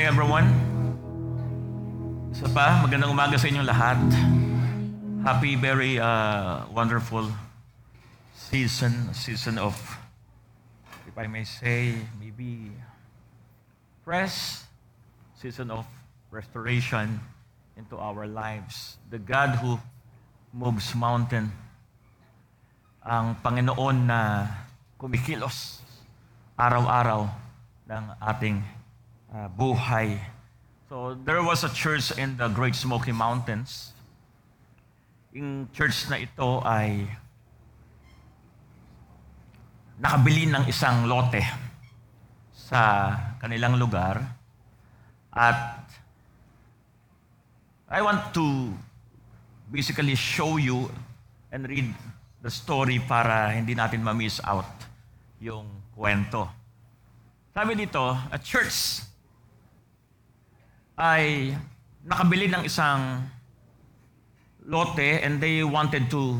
[0.00, 0.48] morning, everyone.
[2.32, 4.00] Isa pa, magandang umaga sa inyong lahat.
[5.20, 7.28] Happy, very uh, wonderful
[8.32, 9.76] season, season of,
[11.04, 12.72] if I may say, maybe
[14.00, 14.64] fresh
[15.36, 15.84] season of
[16.32, 17.20] restoration
[17.76, 18.96] into our lives.
[19.12, 19.76] The God who
[20.48, 21.52] moves mountain,
[23.04, 24.48] ang Panginoon na
[24.96, 25.84] kumikilos
[26.56, 27.28] araw-araw
[27.84, 28.79] ng ating
[29.34, 30.18] uh, buhay.
[30.90, 33.94] So there was a church in the Great Smoky Mountains.
[35.30, 37.06] Yung church na ito ay
[40.02, 41.38] nakabili ng isang lote
[42.50, 44.18] sa kanilang lugar
[45.30, 45.78] at
[47.90, 48.74] I want to
[49.70, 50.90] basically show you
[51.54, 51.90] and read
[52.42, 54.66] the story para hindi natin ma-miss out
[55.38, 56.50] yung kwento.
[57.54, 59.09] Sabi dito, a church
[61.00, 61.56] ay
[62.04, 63.24] nakabili ng isang
[64.68, 66.36] lote and they wanted to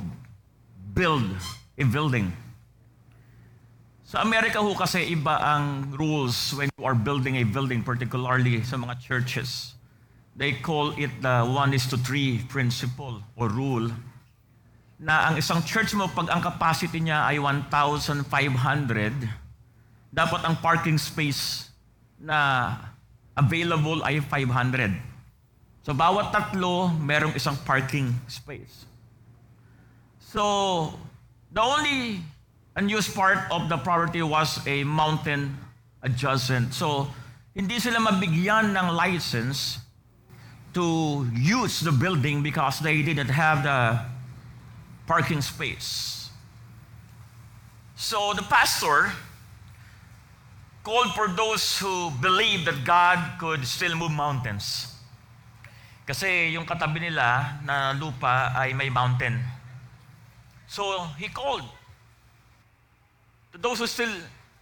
[0.92, 1.24] build
[1.80, 2.28] a building.
[4.04, 8.76] Sa Amerika ho kasi iba ang rules when you are building a building, particularly sa
[8.76, 9.78] mga churches.
[10.36, 13.88] They call it the one is to three principle or rule
[15.00, 18.28] na ang isang church mo, pag ang capacity niya ay 1,500,
[20.12, 21.72] dapat ang parking space
[22.20, 22.76] na
[23.36, 24.94] available ay 500.
[25.82, 28.86] So bawat tatlo, merong isang parking space.
[30.30, 30.94] So,
[31.50, 32.22] the only
[32.78, 35.58] unused part of the property was a mountain
[36.06, 36.70] adjacent.
[36.70, 37.10] So,
[37.50, 39.82] hindi sila mabigyan ng license
[40.74, 43.98] to use the building because they didn't have the
[45.06, 46.30] parking space.
[47.96, 49.12] So the pastor
[50.82, 54.88] called for those who believe that God could still move mountains.
[56.06, 59.38] Kasi yung katabi nila na lupa ay may mountain.
[60.66, 61.62] So he called
[63.52, 64.12] to those who still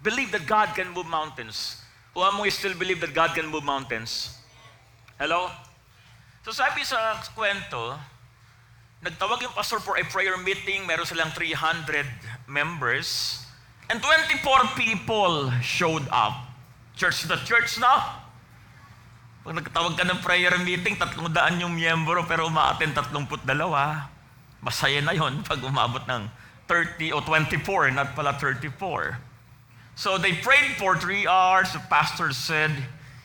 [0.03, 1.81] believe that God can move mountains.
[2.15, 4.35] Who among you still believe that God can move mountains?
[5.17, 5.51] Hello?
[6.43, 7.97] So sabi sa kwento,
[8.99, 10.83] Nagtawag yung pastor for a prayer meeting.
[10.83, 12.03] Meron silang 300
[12.51, 13.39] members.
[13.89, 16.45] And 24 people showed up.
[16.93, 18.21] Church the church na.
[19.49, 23.49] Pag nagtawag ka ng prayer meeting, tatlong daan yung miyembro pero umaaten 32.
[24.61, 26.29] Masaya na yon pag umabot ng
[26.69, 29.17] 30 o 24, not pala 34.
[29.97, 31.73] So they prayed for three hours.
[31.73, 32.77] The pastor said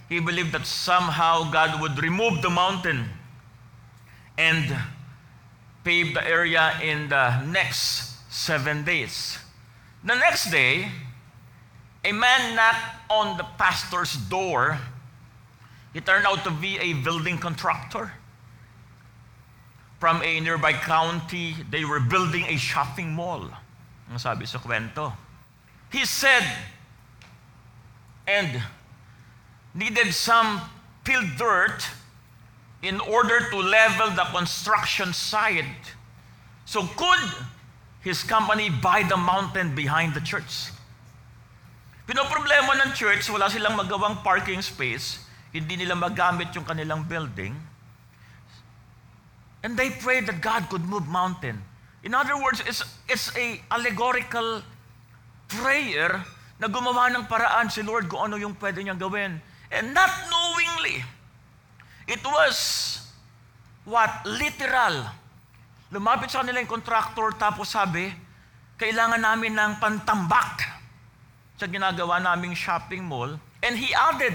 [0.07, 3.11] he believed that somehow God would remove the mountain
[4.39, 4.71] and
[5.83, 9.42] pave the area in the next seven days.
[10.03, 10.91] The next day,
[12.03, 14.77] a man knocked on the pastor's door.
[15.93, 18.11] He turned out to be a building contractor.
[19.99, 23.47] From a nearby county, they were building a shopping mall.
[24.11, 25.13] Ang sabi sa kwento.
[25.91, 26.43] He said,
[28.27, 28.61] and
[29.73, 30.59] needed some
[31.05, 31.87] filled dirt
[32.81, 35.95] in order to level the construction site.
[36.65, 37.23] So could
[38.03, 40.69] his company buy the mountain behind the church?
[42.05, 45.23] Pinoproblema ng church, wala silang magawang parking space,
[45.55, 47.55] hindi nila magamit yung kanilang building.
[49.63, 51.63] And they prayed that God could move mountain.
[52.03, 54.59] In other words, it's, it's a allegorical
[55.47, 56.19] prayer
[56.59, 59.39] na gumawa ng paraan si Lord kung ano yung pwede niyang gawin.
[59.71, 61.07] And not knowingly,
[62.07, 62.99] It was
[63.85, 64.25] what?
[64.25, 65.07] Literal.
[65.93, 68.09] Lumapit sa kanila yung contractor tapos sabi,
[68.81, 70.65] kailangan namin ng pantambak
[71.53, 73.29] sa ginagawa naming shopping mall.
[73.61, 74.33] And he added,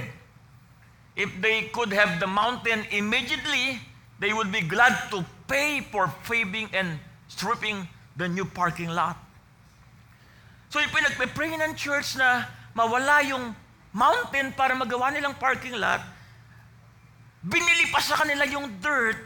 [1.19, 3.83] if they could have the mountain immediately,
[4.23, 9.19] they would be glad to pay for paving and stripping the new parking lot.
[10.71, 13.51] So ipinagpipray ng church na mawala yung
[13.91, 16.07] mountain para magawa nilang parking lot,
[17.39, 19.19] Binili pa sa kanila yung dirt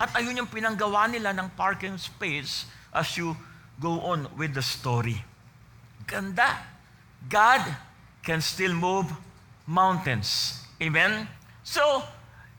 [0.00, 3.36] at ayun yung pinanggawa nila ng parking space as you
[3.80, 5.22] go on with the story.
[6.06, 6.58] Ganda.
[7.28, 7.62] God
[8.22, 9.08] can still move
[9.66, 10.60] mountains.
[10.82, 11.28] Amen?
[11.62, 12.02] So,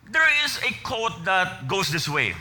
[0.10, 2.34] there is a quote that goes this way.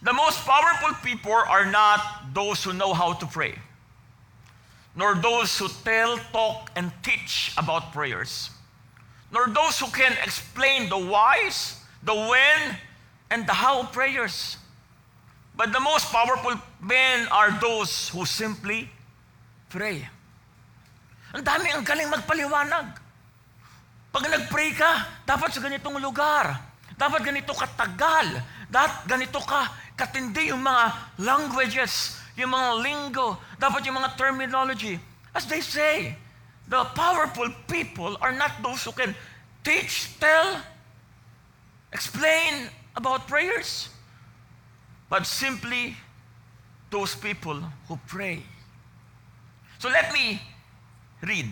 [0.00, 3.58] The most powerful people are not those who know how to pray,
[4.96, 8.48] nor those who tell, talk, and teach about prayers
[9.32, 12.76] nor those who can explain the whys, the when,
[13.30, 14.58] and the how prayers.
[15.54, 18.90] But the most powerful men are those who simply
[19.70, 20.04] pray.
[21.30, 22.86] Ang dami ang galing magpaliwanag.
[24.10, 26.58] Pag nag-pray ka, dapat sa ganitong lugar.
[26.98, 28.42] Dapat ganito katagal.
[28.66, 30.84] Dapat ganito ka katindi yung mga
[31.20, 34.96] languages, yung mga lingo, dapat yung mga terminology.
[35.36, 36.16] As they say,
[36.64, 39.12] the powerful people are not those who can
[39.60, 40.56] teach, tell,
[41.92, 43.88] explain about prayers,
[45.08, 45.96] but simply
[46.92, 47.56] those people
[47.88, 48.44] who pray.
[49.80, 50.36] So let me
[51.24, 51.48] read.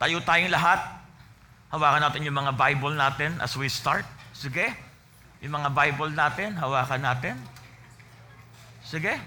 [0.00, 0.80] Tayo tayong lahat.
[1.68, 4.08] Hawakan natin yung mga Bible natin as we start.
[4.32, 4.72] Sige.
[5.44, 7.36] Yung mga Bible natin, hawakan natin.
[8.80, 9.20] Sige.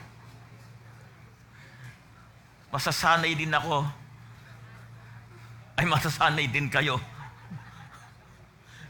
[2.73, 3.85] Masasanay din ako.
[5.77, 6.97] Ay, masasanay din kayo.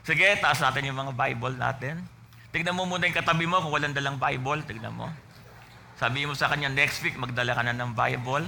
[0.07, 2.18] Sige, taas natin yung mga Bible natin.
[2.49, 4.65] Tignan mo muna yung katabi mo kung walang dalang Bible.
[4.65, 5.05] Tignan mo.
[6.01, 8.47] Sabi mo sa kanya, next week, magdala ka na ng Bible.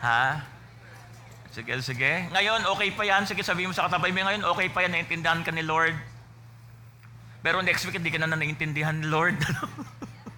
[0.00, 0.40] Ha?
[1.52, 2.30] Sige, sige.
[2.32, 3.28] Ngayon, okay pa yan.
[3.28, 5.92] Sige, sabihin mo sa katabi mo ngayon, okay pa yan, naintindihan ka ni Lord.
[7.44, 9.36] Pero next week, hindi ka na naintindihan ni Lord.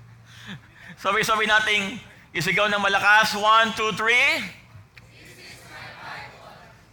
[1.02, 1.98] Sabi-sabi nating,
[2.34, 3.38] isigaw ng malakas.
[3.38, 4.42] One, two, three.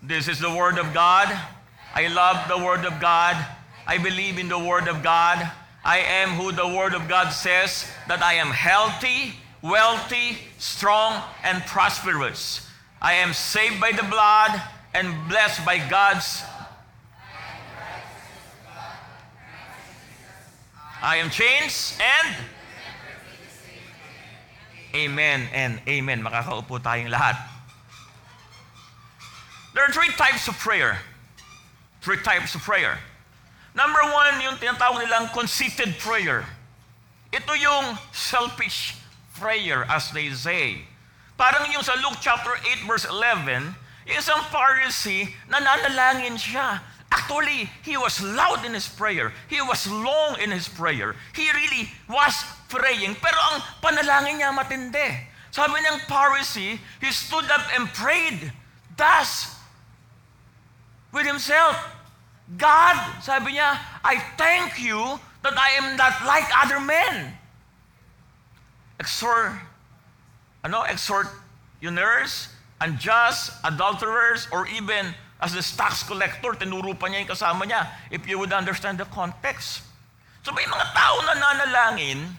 [0.05, 1.31] This is the Word of God.
[1.97, 3.58] I love the Word of God.
[3.89, 5.49] I believe in the Word of God.
[5.83, 9.33] I am who the Word of God says that I am healthy,
[9.63, 12.69] wealthy, strong, and prosperous.
[13.01, 14.61] I am saved by the blood
[14.93, 16.43] and blessed by God's.
[21.01, 22.35] I am changed and
[24.93, 26.21] Amen and amen.
[26.21, 27.41] Makakaupo tayong lahat.
[29.73, 31.01] There are three types of prayer.
[32.01, 32.99] Three types of prayer.
[33.77, 36.45] Number one, yung tinatawag nilang conceited prayer.
[37.29, 38.97] Ito yung selfish
[39.37, 40.83] prayer, as they say.
[41.39, 42.51] Parang yung sa Luke chapter
[42.83, 43.71] 8 verse 11,
[44.11, 46.83] isang Pharisee, nananalangin siya.
[47.09, 49.33] Actually, he was loud in his prayer.
[49.49, 51.15] He was long in his prayer.
[51.33, 53.17] He really was praying.
[53.17, 55.25] Pero ang panalangin niya matindi.
[55.49, 58.53] Sabi ng Pharisee, he stood up and prayed.
[58.93, 59.57] Thus,
[61.09, 61.73] with himself,
[62.57, 64.97] God, sabi niya, I thank you
[65.45, 67.37] that I am not like other men.
[68.97, 69.53] Exhort,
[70.65, 71.29] ano, exhort
[71.77, 72.49] uners,
[72.81, 78.25] unjust, adulterers, or even as the tax collector, tinuro pa niya yung kasama niya, if
[78.25, 79.85] you would understand the context.
[80.43, 82.33] So may mga tao na nanalangin,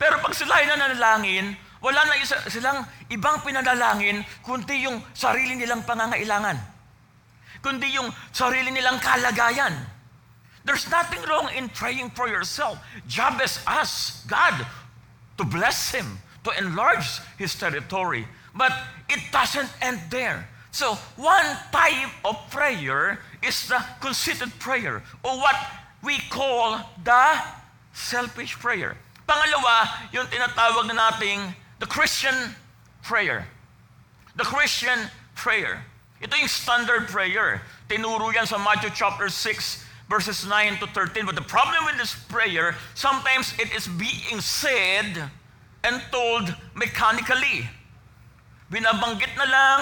[0.00, 1.54] pero pag sila ay nanalangin,
[1.84, 6.79] wala na isa, silang ibang pinanalangin, kundi yung sarili nilang pangangailangan.
[7.62, 9.76] Kundi yung sarili nilang kalagayan.
[10.64, 12.78] There's nothing wrong in praying for yourself.
[13.08, 14.66] Jabez asked God
[15.38, 18.28] to bless him, to enlarge his territory.
[18.54, 18.72] But
[19.08, 20.48] it doesn't end there.
[20.70, 25.56] So, one type of prayer is the conceited prayer, or what
[26.02, 27.42] we call the
[27.92, 28.96] selfish prayer.
[29.26, 32.54] Pangalawa, yung tinatawag na nating the Christian
[33.02, 33.46] prayer.
[34.36, 35.84] The Christian prayer.
[36.20, 37.64] Ito yung standard prayer.
[37.88, 41.24] Tinuro yan sa Matthew chapter 6, verses 9 to 13.
[41.24, 45.32] But the problem with this prayer, sometimes it is being said
[45.82, 47.64] and told mechanically.
[48.68, 49.80] Binabanggit na lang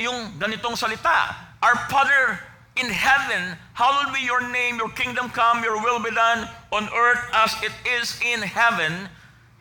[0.00, 1.36] yung ganitong salita.
[1.60, 2.40] Our Father
[2.76, 7.22] in heaven, hallowed be your name, your kingdom come, your will be done on earth
[7.32, 9.08] as it is in heaven.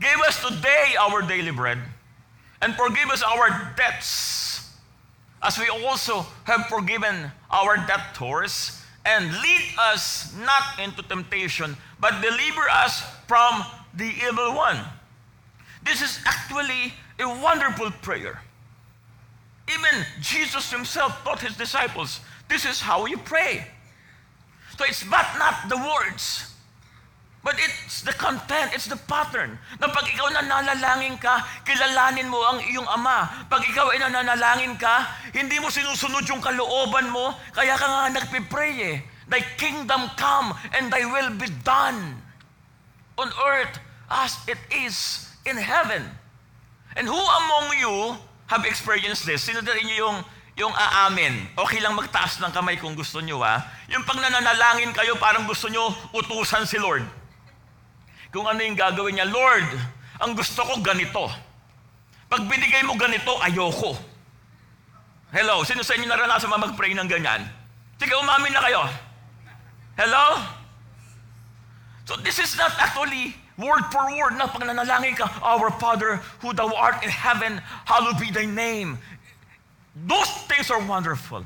[0.01, 1.77] Give us today our daily bread,
[2.62, 4.52] and forgive us our debts,
[5.43, 8.79] as we also have forgiven our debtors.
[9.05, 14.79] And lead us not into temptation, but deliver us from the evil one.
[15.83, 18.41] This is actually a wonderful prayer.
[19.69, 23.67] Even Jesus himself taught his disciples, this is how you pray.
[24.77, 26.52] So it's but not the words,
[27.43, 29.59] but it's the content, it's the pattern.
[29.75, 33.27] Na pag ikaw nananalangin ka, kilalanin mo ang iyong ama.
[33.51, 38.73] Pag ikaw ay nananalangin ka, hindi mo sinusunod yung kalooban mo, kaya ka nga nagpipray
[38.79, 38.95] eh.
[39.27, 42.15] Thy kingdom come and thy will be done
[43.19, 43.75] on earth
[44.07, 46.07] as it is in heaven.
[46.95, 47.95] And who among you
[48.47, 49.43] have experienced this?
[49.43, 50.17] Sino rin niyo yung,
[50.55, 51.51] yung aamin?
[51.59, 53.67] Okay lang magtaas ng kamay kung gusto niyo ha.
[53.91, 57.22] Yung pag nananalangin kayo, parang gusto niyo utusan si Lord.
[58.33, 59.69] Kung ano yung gagawin niya, Lord,
[60.17, 61.29] ang gusto ko ganito.
[62.25, 63.93] Pag binigay mo ganito, ayoko.
[65.29, 67.45] Hello, sino sa inyo naranasan ba mag-pray ng ganyan?
[68.01, 68.81] Sige, umamin na kayo.
[69.93, 70.41] Hello?
[72.09, 76.57] So this is not actually word for word na pag nanalangin ka, Our Father who
[76.57, 78.97] thou art in heaven, hallowed be thy name.
[79.93, 81.45] Those things are wonderful.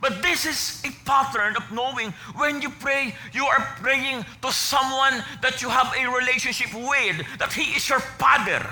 [0.00, 5.24] But this is a pattern of knowing when you pray, you are praying to someone
[5.42, 8.64] that you have a relationship with, that He is your Father.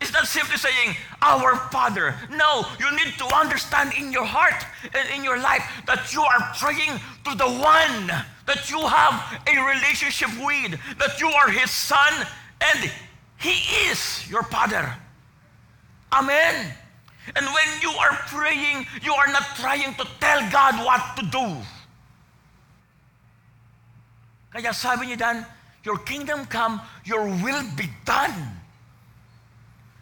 [0.00, 2.14] It's not simply saying, Our Father.
[2.30, 6.52] No, you need to understand in your heart and in your life that you are
[6.58, 8.08] praying to the one
[8.46, 12.26] that you have a relationship with, that you are His Son,
[12.60, 12.90] and
[13.38, 14.92] He is your Father.
[16.12, 16.74] Amen.
[17.32, 21.48] And when you are praying, you are not trying to tell God what to do.
[24.52, 25.36] Kaya sabi niya dan,
[25.84, 28.32] Your kingdom come, your will be done.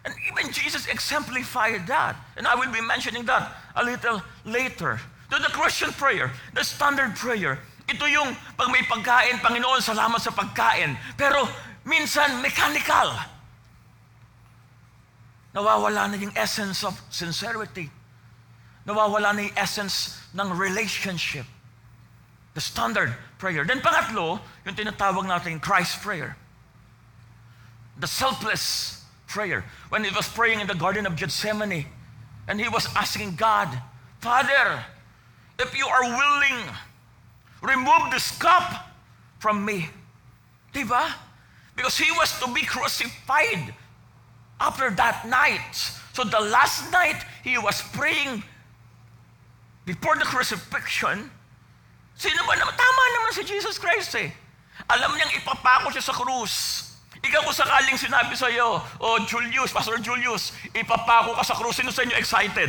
[0.05, 2.15] And even Jesus exemplified that.
[2.35, 4.99] And I will be mentioning that a little later.
[5.31, 10.31] To the Christian prayer, the standard prayer, ito yung pag may pagkain, Panginoon, salamat sa
[10.31, 10.95] pagkain.
[11.19, 11.47] Pero
[11.83, 13.11] minsan mechanical.
[15.53, 17.89] Nawawala na yung essence of sincerity.
[18.87, 21.45] Nawawala na yung essence ng relationship.
[22.53, 23.63] The standard prayer.
[23.65, 26.35] Then pangatlo, yung tinatawag natin Christ prayer.
[27.99, 29.63] The selfless prayer.
[29.89, 31.85] When he was praying in the Garden of Gethsemane,
[32.47, 33.69] and he was asking God,
[34.19, 34.83] Father,
[35.59, 36.65] if you are willing,
[37.61, 38.89] remove this cup
[39.39, 39.89] from me.
[40.73, 41.13] Diba?
[41.75, 43.73] Because he was to be crucified
[44.59, 45.73] after that night.
[46.13, 48.43] So the last night he was praying
[49.85, 51.31] before the crucifixion.
[52.13, 52.73] Sino ba naman?
[52.77, 54.29] Tama naman si Jesus Christ eh.
[54.89, 56.85] Alam niyang ipapako siya sa krus.
[57.23, 61.87] Ikaw kung sakaling sinabi sa iyo, oh Julius, Pastor Julius, ipapako ka sa krus, sino
[61.87, 62.67] sa inyo excited?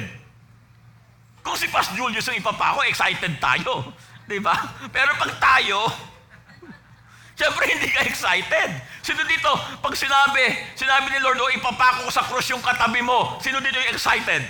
[1.42, 3.92] Kung si Pastor Julius ang ipapako, excited tayo.
[4.30, 4.54] Di ba?
[4.88, 5.84] Pero pag tayo,
[7.34, 8.70] Siyempre, hindi ka excited.
[9.02, 9.50] Sino dito,
[9.82, 13.74] pag sinabi, sinabi ni Lord, oh, ipapako ko sa krus yung katabi mo, sino dito
[13.74, 14.42] yung excited?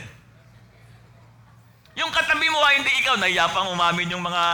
[1.96, 4.44] Yung katabi mo, hindi ikaw, naiyapang umamin yung mga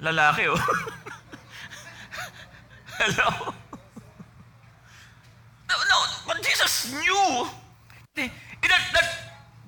[0.00, 0.56] lalaki, oh.
[2.98, 3.52] Hello?
[5.68, 7.44] No, no, but Jesus knew
[8.16, 8.30] that,
[8.94, 9.08] that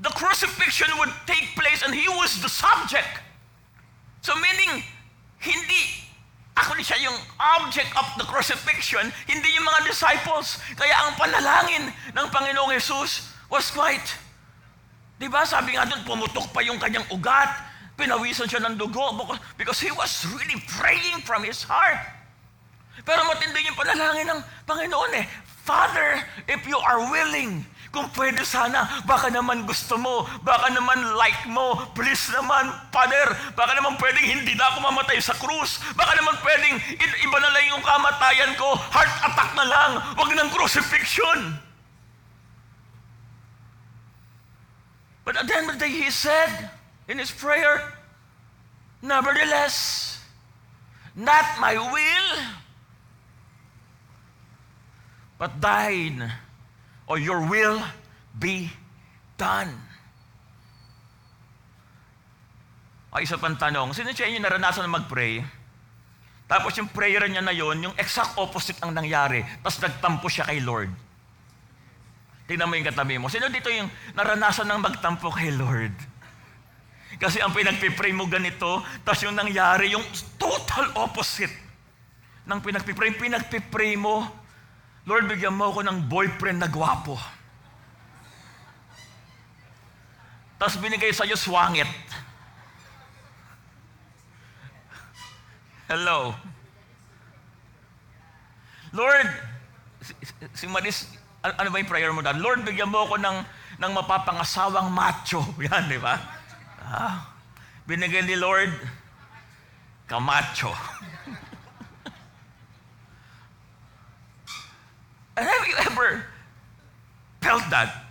[0.01, 3.21] the crucifixion would take place and he was the subject.
[4.23, 4.85] So meaning,
[5.43, 6.06] hindi
[6.57, 10.57] Actually, siya yung object of the crucifixion, hindi yung mga disciples.
[10.73, 14.17] Kaya ang panalangin ng Panginoong Jesus was quite,
[15.21, 17.53] di ba, sabi nga doon, pumutok pa yung kanyang ugat,
[18.01, 19.21] pinawisan siya ng dugo
[19.61, 22.01] because he was really praying from his heart.
[23.05, 25.29] Pero matindi yung panalangin ng Panginoon eh,
[25.67, 31.47] Father, if you are willing, kung pwede sana, baka naman gusto mo, baka naman like
[31.49, 36.37] mo, please naman, Father, baka naman pwedeng hindi na ako mamatay sa krus, baka naman
[36.43, 41.61] pwedeng iba na lang yung kamatayan ko, heart attack na lang, wag ng crucifixion.
[45.27, 46.71] But at the end of the day, he said
[47.11, 47.97] in his prayer,
[49.03, 50.19] Nevertheless,
[51.15, 52.31] not my will,
[55.39, 56.33] but thine
[57.07, 57.79] or your will
[58.37, 58.71] be
[59.39, 59.71] done.
[63.17, 65.41] Ay, isa pang tanong, sino siya inyo naranasan na mag-pray?
[66.47, 69.43] Tapos yung prayer niya na yon, yung exact opposite ang nangyari.
[69.65, 70.93] Tapos nagtampo siya kay Lord.
[72.47, 73.27] Tingnan mo yung katabi mo.
[73.27, 75.95] Sino dito yung naranasan ng magtampo kay Lord?
[77.19, 80.05] Kasi ang pinagpipray mo ganito, tapos yung nangyari, yung
[80.37, 81.51] total opposite
[82.47, 83.17] ng pinagpipray.
[83.19, 84.29] Pinagpipray mo,
[85.07, 87.15] Lord, bigyan mo ako ng boyfriend na gwapo.
[90.59, 91.87] Tapos binigay sa iyo swangit.
[95.87, 96.35] Hello.
[98.91, 99.31] Lord,
[100.03, 100.13] si,
[100.59, 101.07] si Maris,
[101.39, 102.43] ano ba yung prayer mo dad?
[102.43, 103.37] Lord, bigyan mo ako ng,
[103.79, 105.39] ng mapapangasawang macho.
[105.71, 106.19] Yan, di ba?
[106.83, 107.31] Ah,
[107.87, 108.75] binigay ni Lord,
[110.11, 110.75] kamacho.
[115.45, 116.25] Have you ever
[117.45, 118.07] felt that?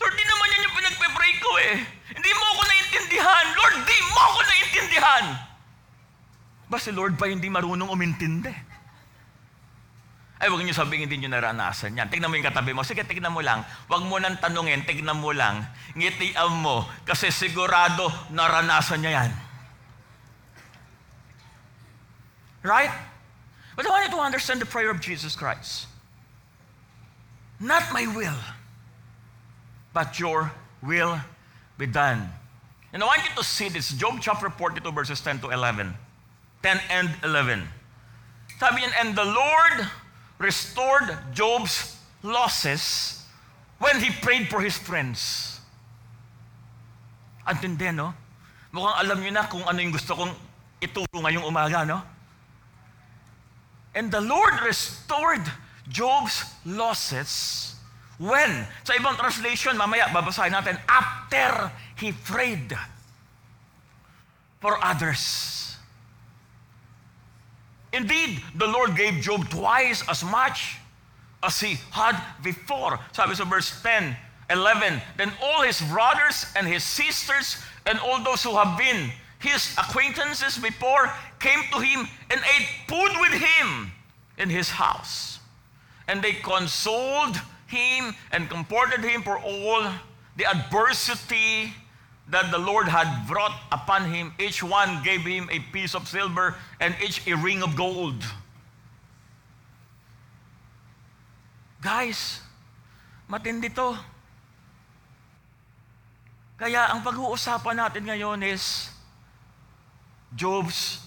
[0.00, 1.74] Lord, di naman yan yung pinagpe-pray ko eh.
[2.16, 3.44] Hindi mo ako naintindihan.
[3.52, 5.24] Lord, di mo ako naintindihan.
[6.70, 8.54] Ba si Lord pa hindi marunong umintindi?
[10.40, 12.08] Ay, huwag niyo sabihin hindi niyo naranasan yan.
[12.08, 12.80] Tignan mo yung katabi mo.
[12.80, 13.60] Sige, tignan mo lang.
[13.92, 15.68] Huwag mo nang tanungin, tignan mo lang.
[15.92, 16.88] Ngitian mo.
[17.04, 19.30] Kasi sigurado naranasan niya yan.
[22.64, 23.09] Right?
[23.76, 25.86] But I want you to understand the prayer of Jesus Christ.
[27.60, 28.40] Not my will,
[29.92, 31.20] but your will
[31.76, 32.32] be done.
[32.92, 33.92] And I want you to see this.
[33.92, 35.94] Job chapter 42, verses 10 to 11.
[36.62, 37.68] 10 and 11.
[38.58, 39.88] Sabi niyan, and the Lord
[40.38, 43.24] restored Job's losses
[43.78, 45.60] when he prayed for his friends.
[47.46, 48.12] Antindi, no?
[48.72, 50.32] Mukhang alam niyo na kung ano yung gusto kong
[50.80, 52.04] ituro ngayong umaga, no?
[53.94, 55.42] And the Lord restored
[55.88, 57.70] Job's losses
[58.20, 58.68] when?
[58.84, 62.76] Sa ibang translation, mamaya babasahin natin, after he prayed
[64.60, 65.72] for others.
[67.96, 70.76] Indeed, the Lord gave Job twice as much
[71.42, 73.00] as he had before.
[73.16, 74.14] Sabi sa verse 10,
[74.52, 77.56] 11, Then all his brothers and his sisters
[77.88, 83.12] and all those who have been his acquaintances before came to him and ate food
[83.20, 83.90] with him
[84.36, 85.40] in his house.
[86.06, 89.88] And they consoled him and comforted him for all
[90.36, 91.72] the adversity
[92.28, 94.32] that the Lord had brought upon him.
[94.38, 98.22] Each one gave him a piece of silver and each a ring of gold.
[101.80, 102.44] Guys,
[103.24, 103.96] matindi to.
[106.60, 108.92] Kaya ang pag-uusapan natin ngayon is
[110.36, 111.00] Job's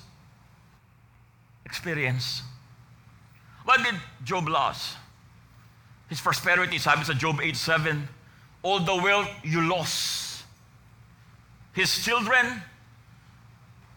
[1.65, 2.42] experience.
[3.65, 4.96] What did Job lose?
[6.10, 8.06] His prosperity, sabi sa Job 8.7,
[8.62, 10.44] all the wealth you lost.
[11.72, 12.62] His children,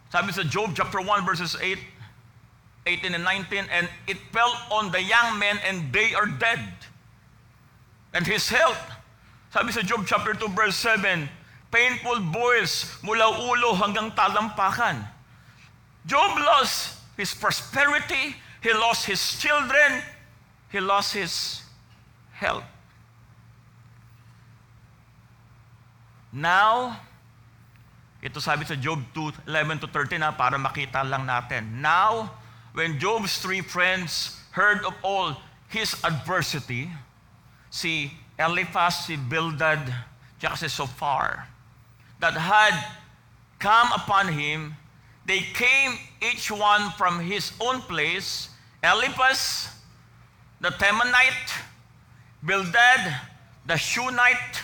[0.09, 1.77] sabi sa Job chapter 1 verses 8,
[2.87, 6.63] 18 and 19, and it fell on the young men and they are dead.
[8.15, 8.79] And his health,
[9.51, 11.27] sabi sa Job chapter 2 verse 7,
[11.69, 15.16] painful boils mula ulo hanggang talampakan.
[16.07, 20.01] Job lost his prosperity, he lost his children,
[20.71, 21.61] he lost his
[22.31, 22.63] health.
[26.31, 26.95] Now,
[28.23, 31.83] ito sabi sa Job 2, 11 to 13 na para makita lang natin.
[31.83, 32.31] Now,
[32.71, 35.35] when Job's three friends heard of all
[35.67, 36.87] his adversity,
[37.67, 39.83] si Eliphaz, si Bildad,
[40.39, 41.51] tsaka si Sophar,
[42.23, 42.75] that had
[43.59, 44.77] come upon him,
[45.27, 48.49] they came each one from his own place.
[48.81, 49.69] Eliphaz,
[50.61, 51.51] the Temanite,
[52.43, 53.13] Bildad,
[53.65, 54.61] the Shunite,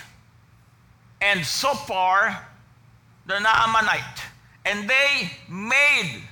[1.20, 2.46] and Sophar,
[3.26, 4.22] the Naamanite.
[4.64, 6.22] And they made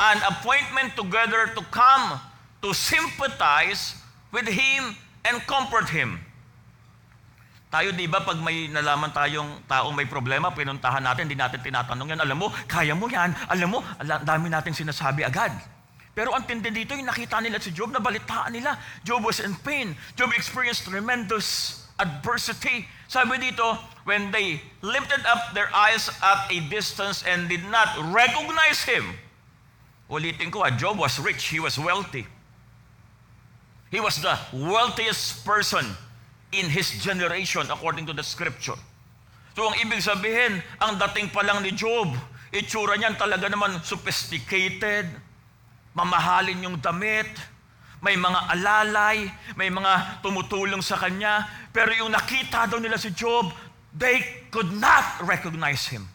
[0.00, 2.18] an appointment together to come
[2.62, 3.96] to sympathize
[4.32, 6.20] with him and comfort him.
[7.68, 12.16] Tayo, di ba, pag may nalaman tayong taong may problema, pinuntahan natin, hindi natin tinatanong
[12.16, 12.20] yan.
[12.24, 13.36] Alam mo, kaya mo yan.
[13.52, 15.52] Alam mo, ala, dami natin sinasabi agad.
[16.16, 18.80] Pero ang tindi dito, yung nakita nila si Job, nabalitaan nila.
[19.04, 19.92] Job was in pain.
[20.16, 22.88] Job experienced tremendous adversity.
[23.04, 23.76] Sabi dito,
[24.08, 29.12] when they lifted up their eyes at a distance and did not recognize him.
[30.08, 31.52] Ulitin ko, ah, Job was rich.
[31.52, 32.24] He was wealthy.
[33.92, 35.84] He was the wealthiest person
[36.52, 38.78] in his generation according to the scripture.
[39.58, 42.14] So ang ibig sabihin, ang dating pa lang ni Job,
[42.54, 45.10] itsura niyan talaga naman sophisticated,
[45.98, 47.28] mamahalin yung damit,
[47.98, 49.26] may mga alalay,
[49.58, 53.50] may mga tumutulong sa kanya, pero yung nakita daw nila si Job,
[53.90, 54.22] they
[54.54, 56.06] could not recognize him.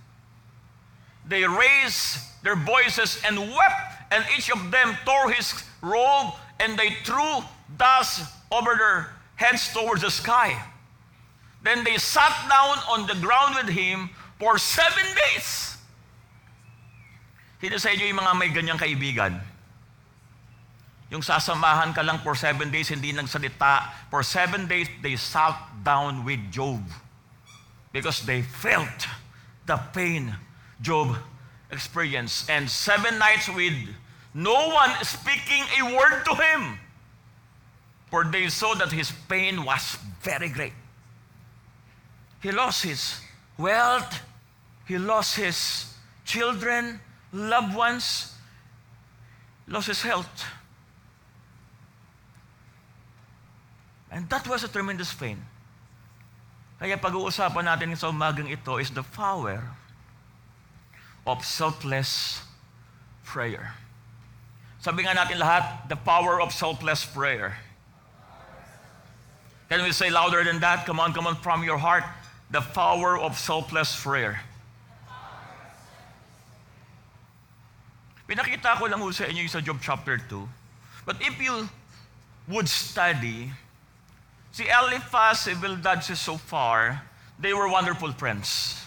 [1.28, 5.52] They raised their voices and wept, and each of them tore his
[5.84, 6.32] robe,
[6.64, 7.44] and they threw
[7.76, 10.56] dust over their heads towards the sky.
[11.64, 15.78] Then they sat down on the ground with him for seven days.
[17.64, 19.40] Sino sa inyo yung mga may ganyang kaibigan?
[21.08, 23.88] Yung sasamahan ka lang for seven days, hindi nagsalita.
[24.12, 26.84] For seven days, they sat down with Job.
[27.96, 29.08] Because they felt
[29.64, 30.36] the pain
[30.82, 31.16] Job
[31.72, 32.50] experienced.
[32.50, 33.78] And seven nights with
[34.34, 36.83] no one speaking a word to him.
[38.14, 40.78] For they saw that his pain was very great.
[42.46, 43.18] He lost his
[43.58, 44.22] wealth,
[44.86, 45.90] he lost his
[46.22, 47.02] children,
[47.34, 48.38] loved ones,
[49.66, 50.46] lost his health.
[54.12, 55.42] And that was a tremendous pain.
[56.78, 59.74] Kaya pag-uusapan natin sa umagang ito is the power
[61.26, 62.46] of selfless
[63.26, 63.74] prayer.
[64.78, 67.58] Sabi nga natin lahat, the power of selfless prayer.
[69.70, 70.86] Can we say louder than that?
[70.86, 72.04] Come on, come on, from your heart.
[72.52, 74.42] The power of selfless prayer.
[78.28, 80.48] Pinakita ko lang ho sa inyo sa Job chapter 2.
[81.06, 81.68] But if you
[82.48, 83.52] would study,
[84.52, 87.02] si Eliphaz, si Bildad, si Sophar,
[87.40, 88.80] they were wonderful friends.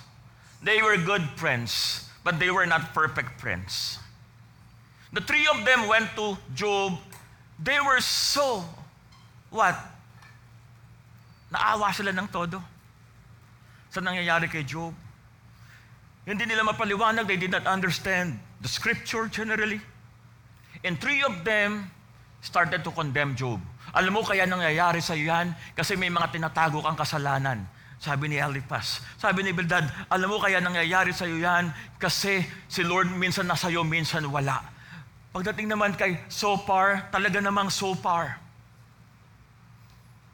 [0.62, 3.98] They were good friends, but they were not perfect friends.
[5.12, 6.98] The three of them went to Job.
[7.62, 8.64] They were so,
[9.50, 9.76] what?
[11.50, 12.58] Naawa sila ng todo
[13.90, 14.92] sa nangyayari kay Job.
[16.26, 17.24] Hindi nila mapaliwanag.
[17.30, 19.78] They did not understand the scripture generally.
[20.82, 21.86] And three of them
[22.42, 23.62] started to condemn Job.
[23.94, 25.54] Alam mo kaya nangyayari sa yan?
[25.78, 27.62] Kasi may mga tinatago kang kasalanan.
[27.96, 29.00] Sabi ni Eliphaz.
[29.16, 31.72] Sabi ni Bildad, alam mo kaya nangyayari sa iyo yan?
[31.96, 34.60] Kasi si Lord minsan nasa iyo, minsan wala.
[35.32, 38.36] Pagdating naman kay so far, talaga namang so far.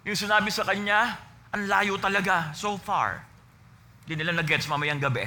[0.03, 1.19] Yung sinabi sa kanya,
[1.55, 3.23] ang layo talaga, so far.
[4.03, 5.23] Hindi nila nag-gets mamayang gabi.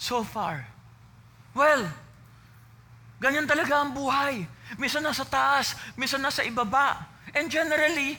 [0.00, 0.64] So far.
[1.52, 1.84] Well,
[3.20, 4.48] ganyan talaga ang buhay.
[4.80, 7.04] Minsan nasa taas, minsan nasa ibaba.
[7.36, 8.16] And generally,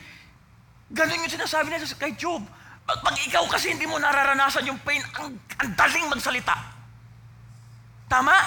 [0.93, 2.45] ganun yung sinasabi nila kay Job.
[2.85, 6.53] Pag, pag ikaw kasi hindi mo nararanasan yung pain, ang, ang daling magsalita.
[8.05, 8.37] Tama?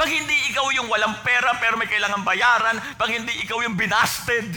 [0.00, 4.48] Pag hindi ikaw yung walang pera pero may kailangan bayaran, pag hindi ikaw yung binasted,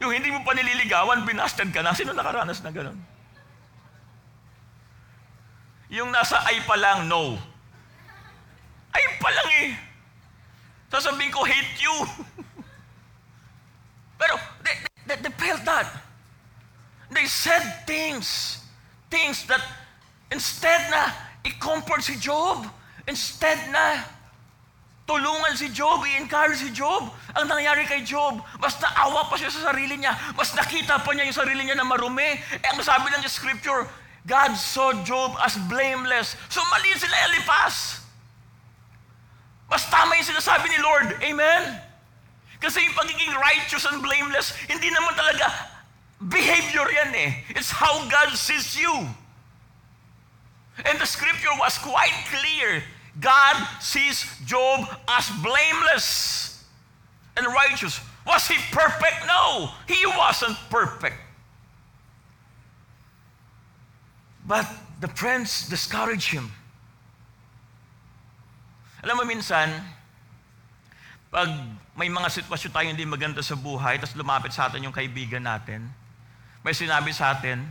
[0.00, 1.92] yung hindi mo pa nililigawan, binasted ka na.
[1.92, 2.96] Sino nakaranas na ganun?
[5.92, 7.36] Yung nasa ay pa lang, no.
[8.96, 9.70] Ay pa lang eh.
[10.88, 11.96] Sasabihin ko, hate you.
[14.24, 14.72] pero they,
[15.04, 16.00] they, they felt that.
[17.12, 18.56] They said things.
[19.12, 19.60] Things that
[20.32, 21.12] instead na
[21.44, 22.64] i-comfort si Job,
[23.04, 24.16] instead na
[25.10, 27.10] tulungan si Job, i-encourage si Job.
[27.34, 31.26] Ang nangyari kay Job, mas naawa pa siya sa sarili niya, mas nakita pa niya
[31.26, 32.38] yung sarili niya na marumi.
[32.38, 33.90] Eh, ang sabi ng scripture,
[34.22, 36.38] God saw Job as blameless.
[36.46, 38.06] So mali sila Eliphaz.
[39.66, 41.08] Mas tama yung sinasabi ni Lord.
[41.26, 41.62] Amen?
[42.62, 45.50] Kasi yung pagiging righteous and blameless, hindi naman talaga
[46.22, 47.30] behavior yan eh.
[47.58, 48.94] It's how God sees you.
[50.86, 52.84] And the scripture was quite clear.
[53.18, 56.06] God sees Job as blameless
[57.34, 57.98] and righteous.
[58.22, 59.26] Was he perfect?
[59.26, 61.16] No, he wasn't perfect.
[64.46, 64.66] But
[65.00, 66.52] the friends discouraged him.
[69.00, 69.72] Alam mo minsan,
[71.32, 71.48] pag
[71.96, 75.88] may mga sitwasyon tayo hindi maganda sa buhay, tapos lumapit sa atin yung kaibigan natin,
[76.60, 77.64] may sinabi sa atin,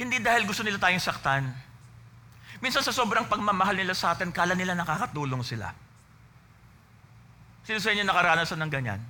[0.00, 1.52] hindi dahil gusto nila tayong saktan,
[2.62, 5.74] Minsan sa sobrang pagmamahal nila sa atin, kala nila nakakatulong sila.
[7.66, 9.02] Sino sa inyo nakaranasan ng ganyan?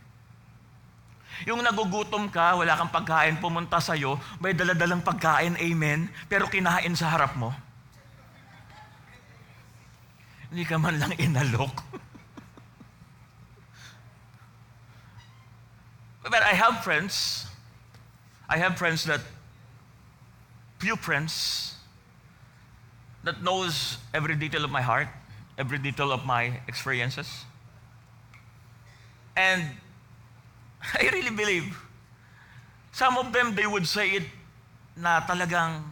[1.45, 7.13] Yung nagugutom ka, wala kang pagkain, pumunta sa'yo, may daladalang pagkain, amen, pero kinain sa
[7.13, 7.53] harap mo.
[10.49, 11.73] Hindi ka man lang inalok.
[16.33, 17.47] But I have friends,
[18.49, 19.21] I have friends that,
[20.81, 21.72] few friends,
[23.25, 25.09] that knows every detail of my heart,
[25.59, 27.45] every detail of my experiences.
[29.37, 29.63] And
[30.99, 31.79] I really believe
[32.91, 34.27] some of them they would say it
[34.97, 35.83] na talagang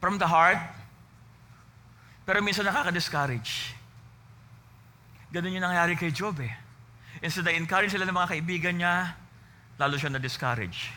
[0.00, 0.58] from the heart,
[2.26, 3.74] pero minsan nakaka-discourage.
[5.30, 6.52] Ganun yung nangyari kay Job eh.
[7.20, 9.14] Instead na encourage sila ng mga kaibigan niya,
[9.78, 10.90] lalo siya na-discourage.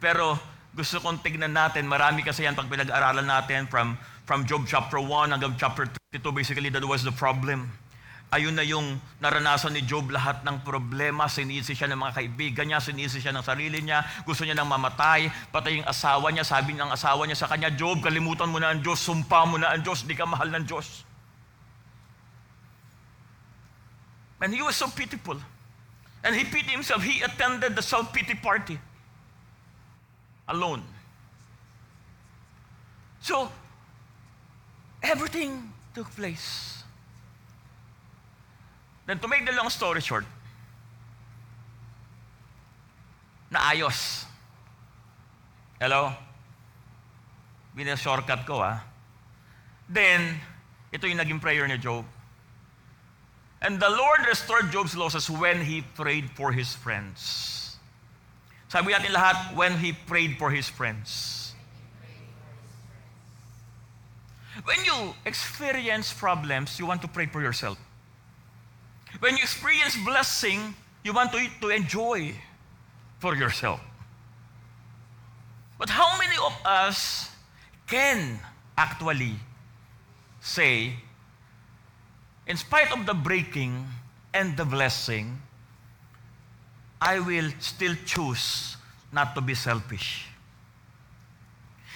[0.00, 0.36] Pero
[0.72, 5.34] gusto kong tignan natin, marami kasi yan pag pinag-aralan natin from from Job chapter 1
[5.34, 7.70] hanggang chapter 32, basically that was the problem.
[8.32, 11.28] Ayun na yung naranasan ni Job lahat ng problema.
[11.28, 15.28] Sinisi siya ng mga kaibigan niya, sinisi siya ng sarili niya, gusto niya nang mamatay,
[15.52, 18.80] patay yung asawa niya, sabi ng asawa niya sa kanya, Job, kalimutan mo na ang
[18.80, 21.04] Diyos, sumpa mo na ang Diyos, di ka mahal ng Diyos.
[24.40, 25.36] And he was so pitiful.
[26.24, 27.02] And he pitied himself.
[27.02, 28.78] He attended the self-pity party.
[30.48, 30.82] Alone.
[33.20, 33.52] So,
[35.02, 36.82] Everything took place.
[39.06, 40.24] Then to make the long story short,
[43.52, 44.24] naayos.
[45.80, 46.12] Hello?
[47.76, 48.78] Binashortcut ko ah.
[49.88, 50.38] Then,
[50.92, 52.06] ito yung naging prayer ni Job.
[53.60, 57.76] And the Lord restored Job's losses when he prayed for his friends.
[58.68, 61.41] Sabi natin lahat, when he prayed for his friends.
[64.64, 67.78] When you experience problems, you want to pray for yourself.
[69.18, 72.34] When you experience blessing, you want to, to enjoy
[73.18, 73.80] for yourself.
[75.78, 77.30] But how many of us
[77.86, 78.38] can
[78.78, 79.34] actually
[80.40, 80.94] say,
[82.46, 83.86] in spite of the breaking
[84.32, 85.40] and the blessing,
[87.00, 88.76] I will still choose
[89.12, 90.26] not to be selfish.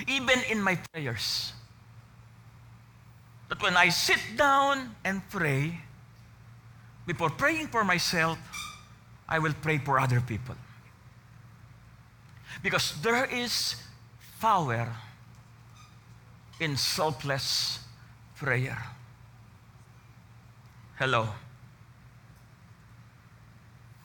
[0.07, 1.53] Even in my prayers,
[3.49, 5.81] that when I sit down and pray,
[7.07, 8.39] before praying for myself,
[9.29, 10.57] I will pray for other people.
[12.63, 13.77] Because there is
[14.41, 14.89] power
[16.59, 17.81] in selfless
[18.35, 18.79] prayer.
[20.99, 21.29] Hello.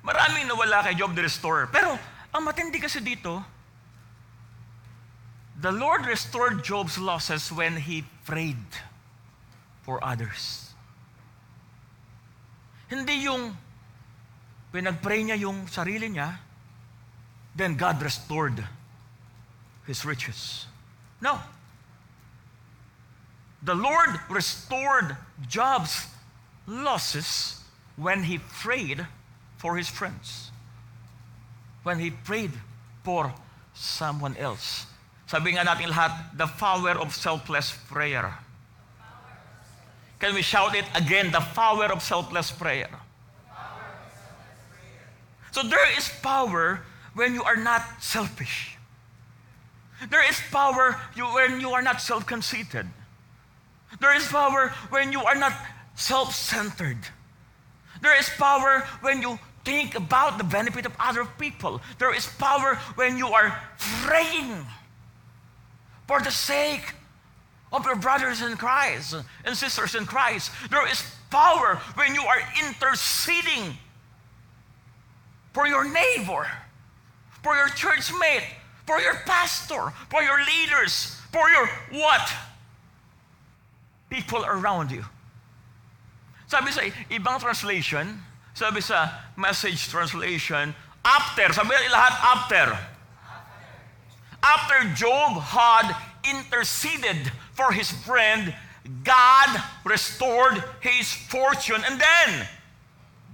[0.04, 1.69] Maraming nawala kay Job the Restorer.
[1.71, 1.97] Pero,
[2.34, 3.41] ang matindi kasi dito,
[5.62, 8.60] the Lord restored Job's losses when he prayed
[9.82, 10.74] for others.
[12.89, 13.56] Hindi yung
[14.72, 16.39] pinag-pray niya yung sarili niya,
[17.56, 18.63] then God restored
[19.88, 20.65] his riches.
[21.20, 21.39] No.
[23.63, 25.15] The Lord restored
[25.48, 26.08] Job's
[26.65, 27.62] losses
[27.96, 29.06] when he prayed
[29.58, 30.50] for his friends.
[31.84, 32.52] When he prayed
[33.04, 33.34] for
[33.74, 34.86] someone else.
[35.28, 38.36] Sabi nga natin lahat, the power of selfless prayer.
[40.21, 41.31] Can we shout it again?
[41.31, 42.89] The power of selfless prayer.
[45.51, 46.81] So there is power
[47.15, 48.77] when you are not selfish.
[50.10, 50.93] There is power
[51.34, 52.86] when you are not self conceited.
[53.99, 55.53] There is power when you are not
[55.95, 56.99] self centered.
[58.01, 61.81] There is power when you think about the benefit of other people.
[61.97, 63.60] There is power when you are
[64.05, 64.65] praying
[66.07, 66.93] for the sake
[67.71, 70.51] of your brothers in Christ and sisters in Christ.
[70.69, 73.77] There is power when you are interceding
[75.53, 76.47] for your neighbor,
[77.43, 78.47] for your church mate,
[78.86, 82.34] for your pastor, for your leaders, for your what?
[84.10, 85.05] People around you.
[86.47, 88.19] Sabi sa ibang translation,
[88.53, 89.07] sabi sa
[89.39, 92.67] message translation, after, sabi lahat after.
[94.43, 98.53] After Job had interceded for his friend,
[99.03, 102.47] God restored his fortune and then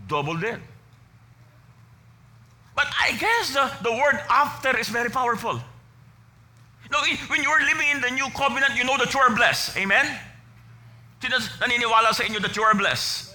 [0.08, 0.60] doubled it.
[2.76, 5.60] But I guess the, the word after is very powerful.
[6.92, 9.76] Know, when you are living in the new covenant, you know that you are blessed.
[9.78, 10.06] Amen?
[11.22, 13.34] Naniniwala sa inyo that you are blessed?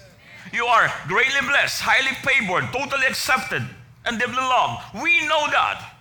[0.52, 3.62] You are greatly blessed, highly favored, totally accepted,
[4.04, 5.02] and deeply loved.
[5.02, 5.96] We know that.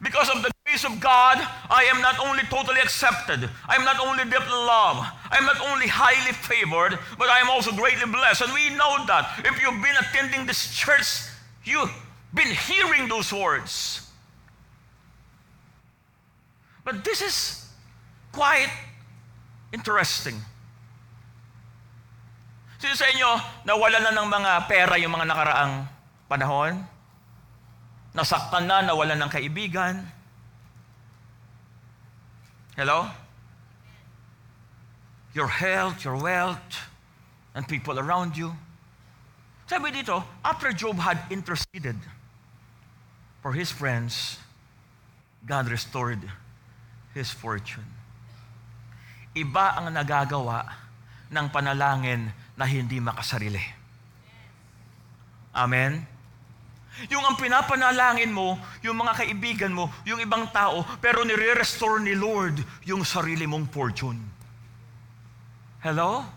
[0.00, 3.98] Because of the grace of God, I am not only totally accepted, I am not
[3.98, 8.46] only deeply loved, I am not only highly favored, but I am also greatly blessed.
[8.46, 9.42] And we know that.
[9.42, 11.26] If you've been attending this church,
[11.64, 11.90] you've
[12.32, 14.06] been hearing those words.
[16.84, 17.66] But this is
[18.30, 18.70] quite
[19.74, 20.38] interesting.
[22.78, 23.30] Sino sa inyo,
[23.66, 25.74] nawala na ng mga pera yung mga nakaraang
[26.30, 26.86] panahon?
[28.14, 30.19] Nasaktan na, nawala ng kaibigan?
[32.80, 33.04] Hello?
[35.36, 36.88] Your health, your wealth,
[37.52, 38.56] and people around you.
[39.68, 42.00] Sabi dito, after Job had interceded
[43.44, 44.40] for his friends,
[45.44, 46.24] God restored
[47.12, 47.84] his fortune.
[49.36, 50.64] Iba ang nagagawa
[51.28, 53.60] ng panalangin na hindi makasarili.
[55.52, 56.00] Amen?
[57.08, 62.60] Yung ang pinapanalangin mo, yung mga kaibigan mo, yung ibang tao, pero nire-restore ni Lord
[62.84, 64.20] yung sarili mong fortune.
[65.80, 66.28] Hello?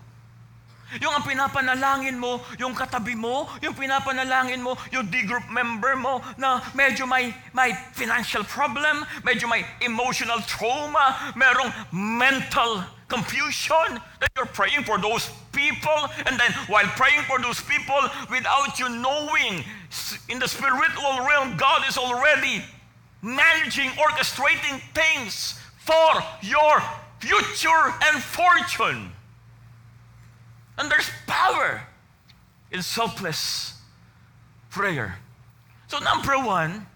[1.02, 6.62] Yung ang pinapanalangin mo, yung katabi mo, yung pinapanalangin mo, yung D-group member mo na
[6.78, 14.84] medyo may, may financial problem, medyo may emotional trauma, merong mental confusion, that you're praying
[14.84, 19.64] for those people, and then while praying for those people, without you knowing,
[20.30, 22.64] in the spiritual realm, God is already
[23.22, 26.82] managing, orchestrating things for your
[27.20, 29.12] future and fortune.
[30.78, 31.82] And there's power
[32.72, 33.78] in selfless
[34.72, 35.20] prayer.
[35.88, 36.88] So number one,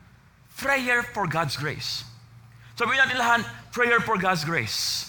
[0.58, 2.04] prayer for God's grace.
[2.76, 5.07] so Sabihin natin lahat, prayer for God's grace.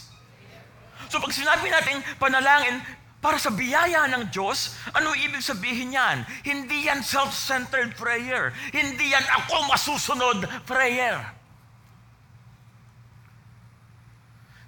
[1.09, 2.85] So pag sinabi natin panalangin
[3.19, 6.23] para sa biyaya ng Diyos, ano ibig sabihin yan?
[6.47, 8.55] Hindi yan self-centered prayer.
[8.71, 11.35] Hindi yan ako masusunod prayer.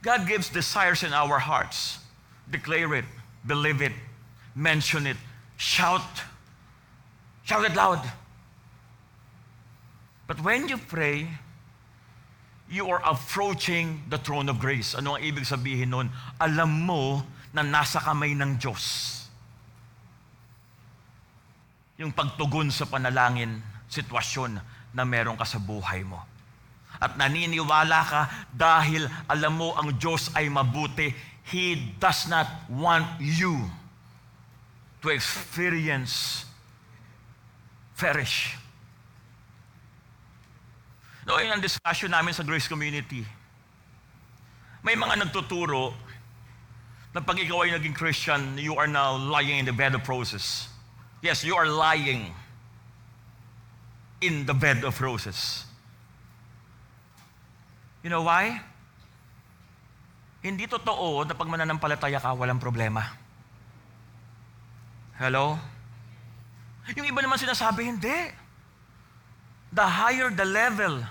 [0.02, 2.00] God gives desires in our hearts.
[2.48, 3.08] Declare it,
[3.46, 3.92] believe it,
[4.56, 5.16] mention it,
[5.60, 6.24] shout.
[7.44, 8.00] Shout it loud.
[10.26, 11.28] But when you pray,
[12.70, 14.94] you are approaching the throne of grace.
[14.94, 16.06] Ano ang ibig sabihin nun?
[16.38, 17.02] Alam mo
[17.50, 19.18] na nasa kamay ng Diyos.
[21.98, 23.58] Yung pagtugon sa panalangin,
[23.90, 24.62] sitwasyon
[24.94, 26.22] na meron ka sa buhay mo.
[27.02, 28.22] At naniniwala ka
[28.54, 31.10] dahil alam mo ang Diyos ay mabuti.
[31.50, 33.66] He does not want you
[35.02, 36.46] to experience
[37.98, 38.54] perish.
[41.28, 43.26] Noong ang discussion namin sa Grace Community,
[44.80, 45.92] May mga nagtuturo
[47.12, 50.72] na pag ikaw ay naging Christian, you are now lying in the bed of roses.
[51.20, 52.32] Yes, you are lying
[54.24, 55.68] in the bed of roses.
[58.00, 58.56] You know why?
[60.40, 63.04] Hindi totoo na pag mananampalataya ka, walang problema.
[65.20, 65.60] Hello?
[66.96, 68.16] Yung iba naman sinasabi, hindi.
[69.70, 71.02] The higher the level,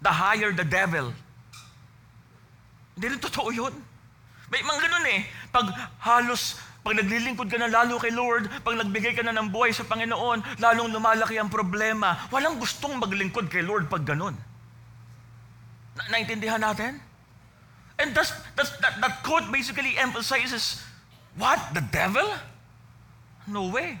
[0.00, 1.12] the higher the devil.
[2.96, 3.74] Hindi rin totoo yun.
[4.48, 5.20] May mga ganun eh.
[5.52, 5.66] Pag
[6.00, 9.84] halos, pag naglilingkod ka na lalo kay Lord, pag nagbigay ka na ng buhay sa
[9.84, 12.24] Panginoon, lalong lumalaki ang problema.
[12.32, 14.32] Walang gustong maglingkod kay Lord pag ganun.
[15.98, 17.02] Na- naintindihan natin?
[18.00, 20.80] And that's, that's, that, that quote basically emphasizes,
[21.36, 21.60] what?
[21.76, 22.28] The devil?
[23.44, 24.00] No way.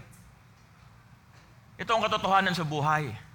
[1.76, 3.25] Ito ang katotohanan sa buhay.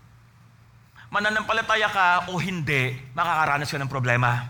[1.12, 4.48] Mananampalataya ka o hindi, makakaranas ka ng problema.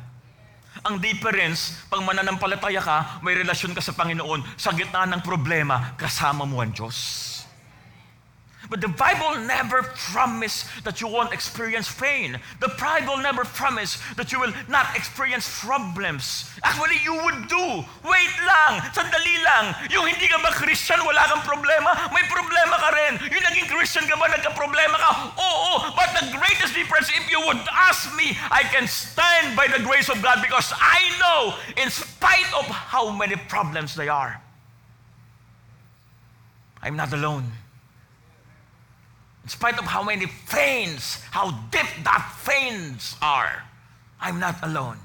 [0.85, 6.45] Ang difference, pag mananampalataya ka, may relasyon ka sa Panginoon, sa gitna ng problema, kasama
[6.45, 7.30] mo ang Diyos.
[8.71, 12.39] But the Bible never promised that you won't experience pain.
[12.63, 16.47] The Bible never promised that you will not experience problems.
[16.63, 17.83] Actually, you would do.
[18.07, 19.75] Wait lang, sandali lang.
[19.91, 23.19] Yung hindi ka ba Christian, wala kang problema, may problema ka rin.
[23.27, 25.35] Yung naging Christian ka ba, nagka-problema ka?
[25.35, 29.83] Oo, but the greatest difference, if you would ask me, I can stand by the
[29.83, 34.39] grace of God because I know, in spite of how many problems they are,
[36.79, 37.51] I'm not alone.
[39.43, 43.63] In spite of how many veins, how deep that veins are,
[44.19, 44.97] I'm not alone.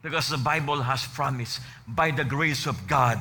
[0.00, 3.20] Because the Bible has promised, by the grace of God,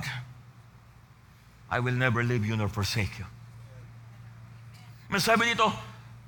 [1.70, 3.26] I will never leave you nor forsake you.
[5.12, 5.72] Masabi dito,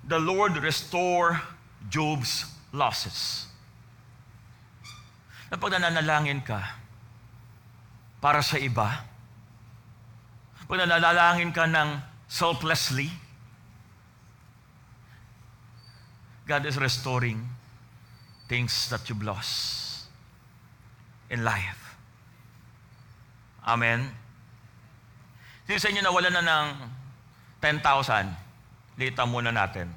[0.04, 1.40] the Lord restore
[1.88, 3.48] Job's losses.
[5.48, 6.60] Na pag nananalangin ka
[8.20, 9.04] para sa iba,
[10.68, 13.10] pag nananalangin ka ng selflessly,
[16.50, 17.46] God is restoring
[18.50, 20.10] things that you've lost
[21.30, 21.94] in life.
[23.70, 24.10] Amen.
[25.70, 26.68] Sino sa inyo nawala na ng
[27.62, 28.98] 10,000?
[28.98, 29.94] Lita muna natin.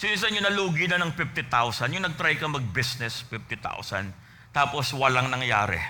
[0.00, 1.92] Sino sa inyo nalugi na ng 50,000?
[1.92, 4.08] Yung nag-try ka mag-business, 50,000.
[4.56, 5.84] Tapos walang nangyari.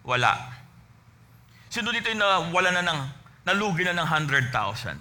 [0.00, 0.32] Wala.
[1.68, 3.00] Sino dito yung nawala na ng,
[3.44, 4.96] nalugi na ng 100,000?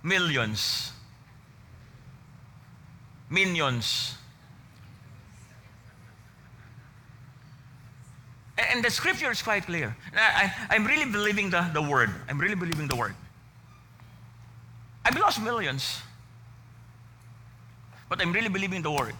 [0.00, 0.96] Millions
[3.30, 4.16] minions.
[8.58, 9.96] And the scripture is quite clear.
[10.14, 12.10] I, am really believing the, the word.
[12.28, 13.14] I'm really believing the word.
[15.04, 16.02] I've lost millions.
[18.08, 19.14] But I'm really believing the word.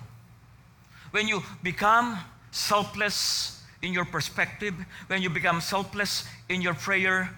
[1.13, 2.19] When you become
[2.51, 4.75] selfless in your perspective,
[5.07, 7.31] when you become selfless in your prayer,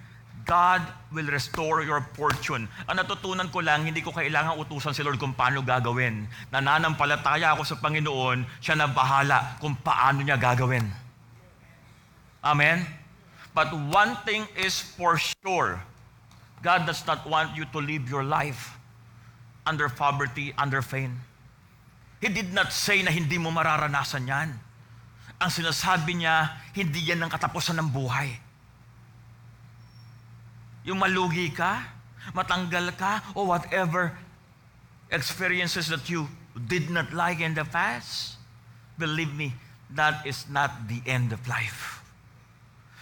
[0.43, 0.83] God
[1.15, 2.67] will restore your fortune.
[2.91, 6.27] Ang natutunan ko lang, hindi ko kailangan utusan si Lord kung paano gagawin.
[6.51, 10.83] Nananampalataya ako sa Panginoon, siya na bahala kung paano niya gagawin.
[12.43, 12.83] Amen?
[13.55, 15.79] But one thing is for sure,
[16.65, 18.75] God does not want you to live your life
[19.63, 21.23] under poverty, under pain.
[22.19, 24.51] He did not say na hindi mo mararanasan yan.
[25.43, 28.31] Ang sinasabi niya, hindi yan ang katapusan ng buhay.
[30.85, 31.83] Yung malugi ka,
[32.35, 34.17] matanggal ka, or whatever
[35.11, 36.27] experiences that you
[36.67, 38.37] did not like in the past,
[38.99, 39.55] believe me,
[39.91, 42.03] that is not the end of life.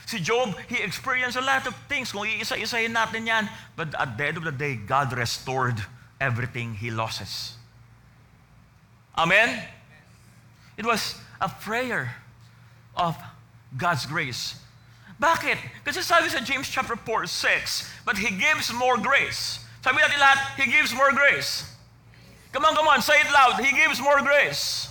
[0.07, 2.11] Si Job, he experienced a lot of things.
[2.11, 5.79] Kung iisa-isahin natin yan, but at the end of the day, God restored
[6.21, 7.55] everything he loses.
[9.17, 9.63] Amen?
[10.77, 12.17] It was a prayer
[12.97, 13.17] of
[13.77, 14.59] God's grace
[15.21, 15.61] bakit?
[15.85, 19.61] Kasi sabi sa James chapter 4, 6, but He gives more grace.
[19.85, 21.69] Sabi natin lahat, He gives more grace.
[22.57, 23.61] Come on, come on, say it loud.
[23.61, 24.89] He gives more grace.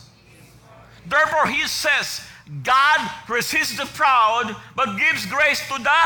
[1.10, 6.04] Therefore, He says, God resists the proud, but gives grace to the...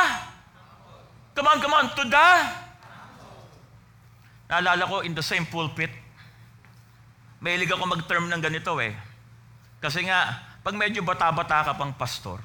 [1.36, 2.28] Come on, come on, to the...
[4.48, 5.92] Naalala ko, in the same pulpit,
[7.44, 8.96] may ako mag-term ng ganito eh.
[9.84, 12.40] Kasi nga, pag medyo bata-bata ka pang pastor,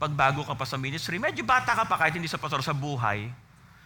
[0.00, 2.72] pag bago ka pa sa ministry, medyo bata ka pa kahit hindi sa pastor sa
[2.72, 3.28] buhay,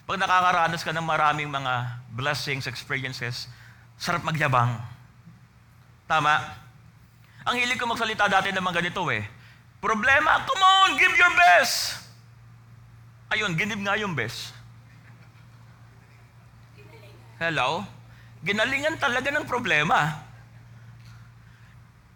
[0.07, 1.75] pag nakakaranas ka ng maraming mga
[2.15, 3.51] blessings, experiences,
[3.99, 4.79] sarap magyabang.
[6.07, 6.39] Tama?
[7.51, 9.27] Ang hilig ko magsalita dati mga ganito eh.
[9.83, 11.99] Problema, come on, give your best.
[13.35, 14.55] Ayun, ginib nga yung best.
[17.43, 17.83] Hello?
[18.47, 20.23] Ginalingan talaga ng problema.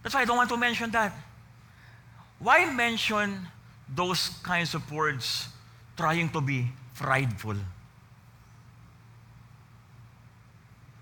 [0.06, 1.10] That's why I don't want to mention that.
[2.38, 3.50] Why mention
[3.94, 5.48] those kinds of words
[5.96, 7.56] trying to be prideful?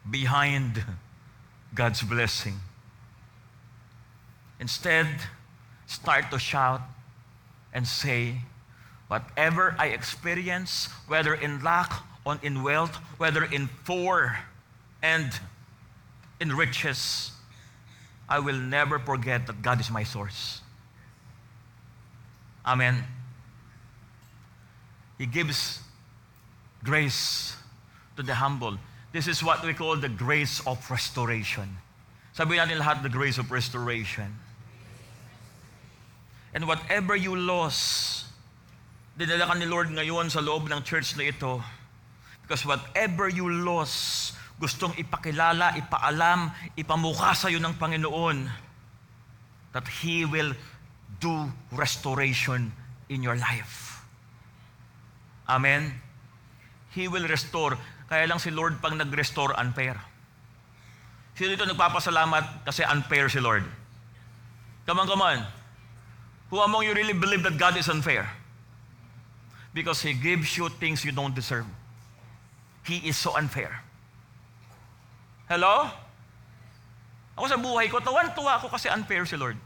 [0.08, 0.84] Behind
[1.74, 2.54] God's blessing.
[4.60, 5.06] Instead,
[5.86, 6.80] start to shout
[7.72, 8.36] and say,
[9.08, 11.92] whatever I experience, whether in lack
[12.24, 14.38] or in wealth, whether in poor
[15.02, 15.38] and
[16.40, 17.32] in riches,
[18.28, 20.60] I will never forget that God is my source.
[22.66, 23.04] Amen.
[25.18, 25.80] He gives
[26.82, 27.56] grace
[28.16, 28.76] to the humble.
[29.12, 31.78] This is what we call the grace of restoration.
[32.34, 34.28] Sabi natin lahat, the grace of restoration.
[36.52, 38.26] And whatever you lost,
[39.16, 41.62] dinala ka ni Lord ngayon sa loob ng church na ito.
[42.44, 48.48] Because whatever you lost, gustong ipakilala, ipaalam, ipamukha sa iyo ng Panginoon
[49.72, 50.52] that He will
[51.20, 52.72] do restoration
[53.08, 54.02] in your life.
[55.48, 55.94] Amen?
[56.92, 57.78] He will restore.
[58.08, 59.98] Kaya lang si Lord pag nag-restore, unfair.
[61.36, 63.64] Sino dito nagpapasalamat kasi unfair si Lord?
[64.86, 65.40] Come on, come on.
[66.50, 68.30] Who among you really believe that God is unfair?
[69.74, 71.66] Because He gives you things you don't deserve.
[72.86, 73.82] He is so unfair.
[75.50, 75.90] Hello?
[77.36, 79.58] Ako sa buhay ko, tawan-tuwa ako kasi unfair si Lord.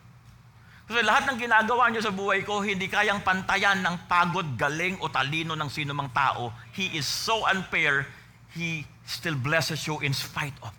[0.91, 5.07] Kasi lahat ng ginagawa niyo sa buhay ko, hindi kayang pantayan ng pagod, galing o
[5.07, 6.51] talino ng sino mang tao.
[6.75, 8.11] He is so unfair,
[8.59, 10.75] He still blesses you in spite of.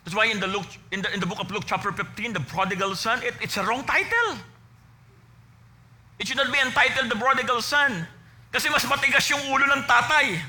[0.00, 2.40] That's why in the, Luke, in the, in the book of Luke chapter 15, the
[2.48, 4.40] prodigal son, it, it's a wrong title.
[6.16, 8.08] It should not be entitled the prodigal son.
[8.56, 10.40] Kasi mas matigas yung ulo ng tatay.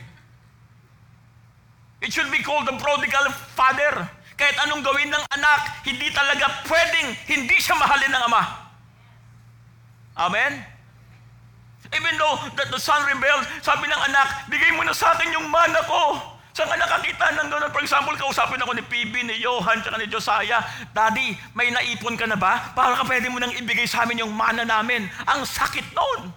[1.99, 4.07] It should be called the prodigal father.
[4.37, 8.43] Kahit anong gawin ng anak, hindi talaga pwedeng hindi siya mahalin ng ama.
[10.17, 10.61] Amen?
[11.89, 15.49] Even though that the son rebelled, sabi ng anak, bigay mo na sa akin yung
[15.49, 16.37] mana ko.
[16.57, 17.69] Saan ka nakakita ng gano'n?
[17.69, 20.65] For example, kausapin ako ni PB, ni Johan, tsaka ni Josiah.
[20.89, 22.73] Daddy, may naipon ka na ba?
[22.73, 25.05] Para ka pwede mo nang ibigay sa amin yung mana namin.
[25.29, 26.33] Ang sakit noon.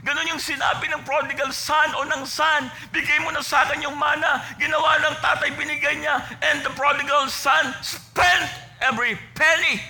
[0.00, 3.96] Ganon yung sinabi ng prodigal son o ng son, bigay mo na sa akin yung
[3.96, 4.40] mana.
[4.56, 6.24] Ginawa ng tatay, binigay niya.
[6.40, 8.48] And the prodigal son spent
[8.80, 9.80] every penny.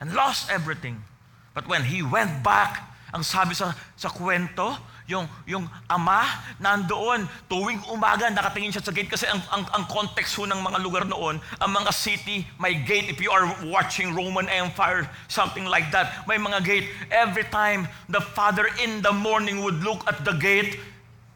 [0.00, 1.04] And lost everything.
[1.52, 2.80] But when he went back,
[3.12, 4.80] ang sabi sa, sa kwento,
[5.10, 6.22] yung, yung ama
[6.62, 10.78] nandoon, tuwing umaga, nakatingin siya sa gate kasi ang, ang, ang context ho ng mga
[10.78, 13.10] lugar noon, ang mga city, may gate.
[13.10, 16.86] If you are watching Roman Empire, something like that, may mga gate.
[17.10, 20.78] Every time the father in the morning would look at the gate,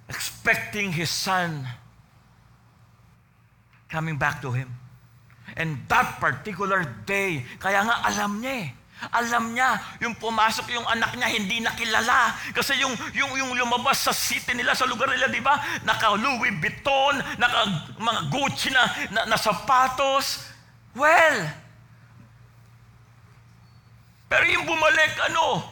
[0.06, 1.66] expecting his son
[3.90, 4.70] coming back to him.
[5.56, 8.68] And that particular day, kaya nga alam niya eh,
[9.12, 12.32] alam niya, yung pumasok yung anak niya, hindi nakilala.
[12.56, 15.60] Kasi yung, yung, yung lumabas sa city nila, sa lugar nila, di ba?
[15.84, 18.82] Naka Louis Vuitton, naka mga Gucci na,
[19.12, 20.48] na, na sapatos.
[20.96, 21.44] Well,
[24.26, 25.62] pero yung bumalik, ano?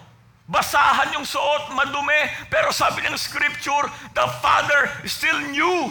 [0.46, 2.30] Basahan yung suot, madumi.
[2.52, 5.90] Pero sabi ng scripture, the father still knew.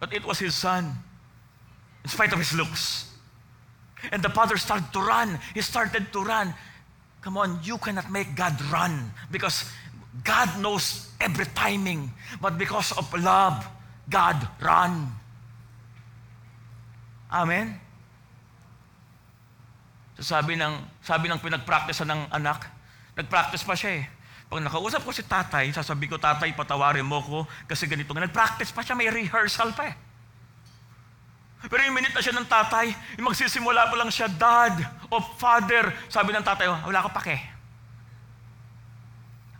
[0.00, 0.96] But it was his son.
[2.02, 3.11] In spite of his looks.
[4.10, 5.38] And the father started to run.
[5.54, 6.54] He started to run.
[7.22, 9.70] Come on, you cannot make God run because
[10.24, 12.10] God knows every timing.
[12.40, 13.62] But because of love,
[14.10, 15.06] God run.
[17.30, 17.78] Amen?
[20.18, 22.68] So sabi ng, sabi ng pinagpractice ng anak,
[23.16, 24.04] nagpractice pa siya eh.
[24.52, 28.12] Pag nakausap ko si tatay, sasabi ko, tatay, patawarin mo ko kasi ganito.
[28.12, 29.96] Nagpractice pa siya, may rehearsal pa eh.
[31.70, 34.74] Pero yung minute na siya ng tatay, yung magsisimula pa lang siya, dad
[35.06, 37.38] o father, sabi ng tatay, wala ka pake.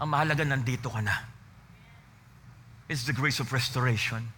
[0.03, 1.15] Ang mahalaga, nandito ka na.
[2.91, 4.35] It's the grace of restoration.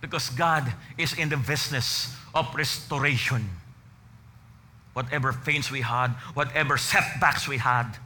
[0.00, 0.68] Because God
[1.00, 3.48] is in the business of restoration.
[4.92, 7.96] Whatever pains we had, whatever setbacks we had,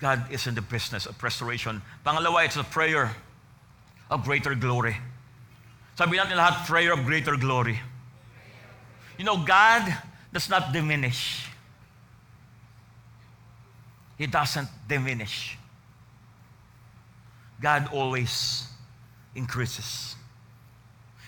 [0.00, 1.80] God is in the business of restoration.
[2.04, 3.14] Pangalawa, it's a prayer
[4.10, 4.96] of greater glory.
[5.96, 7.80] Sabi natin lahat, prayer of greater glory.
[9.16, 9.88] You know, God
[10.28, 11.48] does not diminish.
[14.20, 15.56] He doesn't diminish.
[17.60, 18.68] God always
[19.34, 20.16] increases.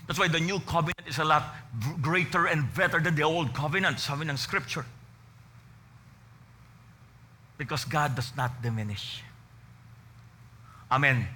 [0.06, 1.56] That's why the new covenant is a lot
[2.00, 4.84] greater and better than the old covenant, sabi ng scripture.
[7.56, 9.24] Because God does not diminish.
[10.92, 11.28] Amen.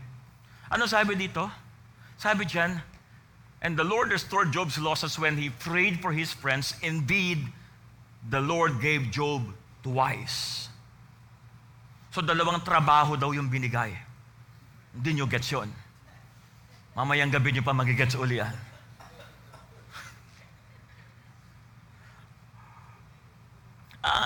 [0.71, 1.51] Ano sabi dito?
[2.17, 2.81] Sabi dyan,
[3.63, 6.75] And the Lord restored Job's losses when he prayed for his friends.
[6.83, 7.47] Indeed,
[8.27, 9.47] the Lord gave Job
[9.87, 10.67] twice.
[12.11, 13.95] So dalawang trabaho daw yung binigay.
[14.99, 15.71] Hindi nyo gets yun.
[16.99, 18.53] Mamayang gabi nyo pa magigets uli yan.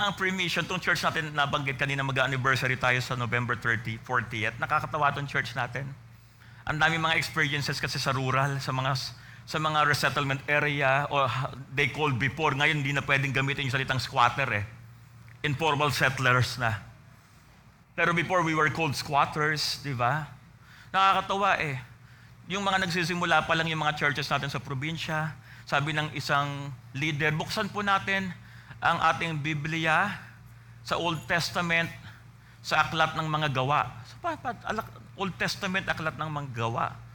[0.08, 4.58] Ang pre-mission, itong church natin, nabanggit kanina mag-anniversary tayo sa November 30, 40th.
[4.58, 5.86] Nakakatawa itong church natin.
[6.66, 8.98] Ang dami mga experiences kasi sa rural, sa mga
[9.46, 11.30] sa mga resettlement area, or
[11.70, 12.50] they called before.
[12.50, 14.66] Ngayon, hindi na pwedeng gamitin yung salitang squatter eh.
[15.46, 16.82] Informal settlers na.
[17.94, 20.26] Pero before, we were called squatters, di ba?
[20.90, 21.78] Nakakatawa eh.
[22.50, 27.30] Yung mga nagsisimula pa lang yung mga churches natin sa probinsya, sabi ng isang leader,
[27.30, 28.34] buksan po natin
[28.82, 30.10] ang ating Biblia
[30.82, 31.90] sa Old Testament
[32.66, 33.94] sa aklat ng mga gawa.
[34.10, 34.18] So,
[35.22, 37.05] Old Testament, aklat ng mga gawa.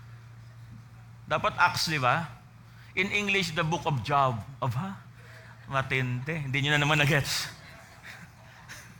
[1.31, 2.27] Dapat Acts, di ba?
[2.91, 4.35] In English, the book of Job.
[4.59, 4.99] Ha?
[5.71, 6.43] Matindi.
[6.43, 7.47] Hindi nyo na naman na-gets.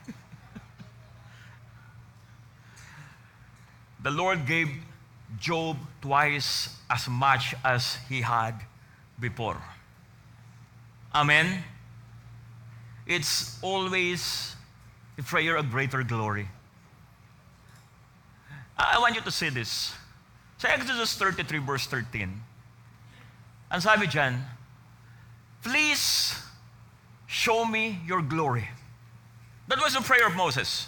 [4.08, 4.72] the Lord gave
[5.36, 8.56] Job twice as much as he had
[9.20, 9.60] before.
[11.12, 11.68] Amen?
[13.04, 14.56] It's always
[15.20, 16.48] a prayer of greater glory.
[18.80, 20.00] I want you to see this.
[20.62, 22.30] Sa Exodus 33 verse 13,
[23.74, 24.38] ang sabi dyan,
[25.66, 26.38] Please
[27.26, 28.70] show me your glory.
[29.74, 30.86] That was the prayer of Moses.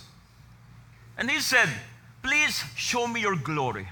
[1.17, 1.65] And he said,
[2.21, 3.89] Please show me your glory.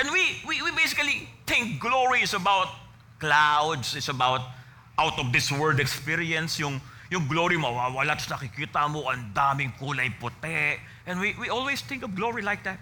[0.00, 2.72] And we, we, we basically think glory is about
[3.20, 4.48] clouds, it's about
[4.96, 6.80] out of this world experience, yung,
[7.12, 10.80] yung glory mawawala, tapos nakikita mo ang daming kulay puti.
[11.04, 12.80] And we, we always think of glory like that.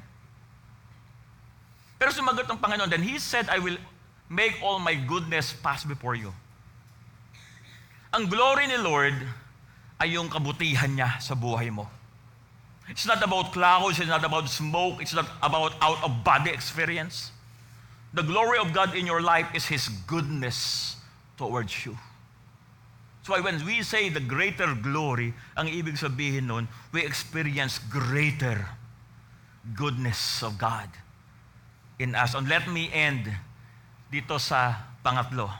[1.98, 3.76] Pero sumagot ng Panginoon, then He said, I will
[4.30, 6.30] make all my goodness pass before you.
[8.14, 9.18] Ang glory ni Lord
[9.98, 11.90] ay yung kabutihan niya sa buhay mo.
[12.88, 17.34] It's not about clouds, it's not about smoke, it's not about out-of-body experience.
[18.14, 20.96] The glory of God in your life is His goodness
[21.36, 21.98] towards you.
[23.28, 26.64] So when we say the greater glory, ang ibig sabihin nun,
[26.96, 28.72] we experience greater
[29.76, 30.88] goodness of God
[31.98, 32.34] in us.
[32.34, 33.26] And let me end
[34.10, 34.74] dito sa
[35.04, 35.50] pangatlo.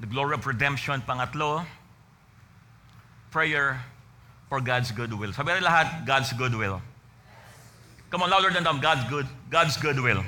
[0.00, 1.66] The glory of redemption, pangatlo,
[3.30, 3.84] prayer
[4.48, 5.32] for God's goodwill.
[5.32, 6.80] Sabi rin lahat, God's goodwill.
[8.10, 10.24] Come on, louder than them, God's good, God's goodwill.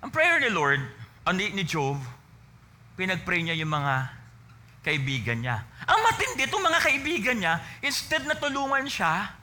[0.00, 0.80] Ang prayer ni Lord,
[1.34, 2.00] ni, ni Job,
[2.96, 4.08] pinag-pray niya yung mga
[4.80, 5.66] kaibigan niya.
[5.84, 9.34] Ang matindi itong mga kaibigan niya, instead na tulungan siya,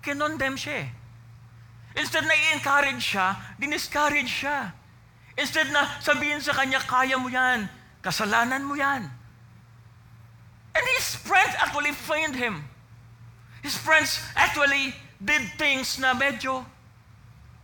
[0.00, 1.01] kinondemn siya eh.
[1.92, 4.72] Instead na i-encourage siya, diniscourage siya.
[5.36, 7.68] Instead na sabihin sa kanya, kaya mo yan,
[8.00, 9.08] kasalanan mo yan.
[10.72, 12.64] And his friends actually find him.
[13.60, 16.64] His friends actually did things na medyo,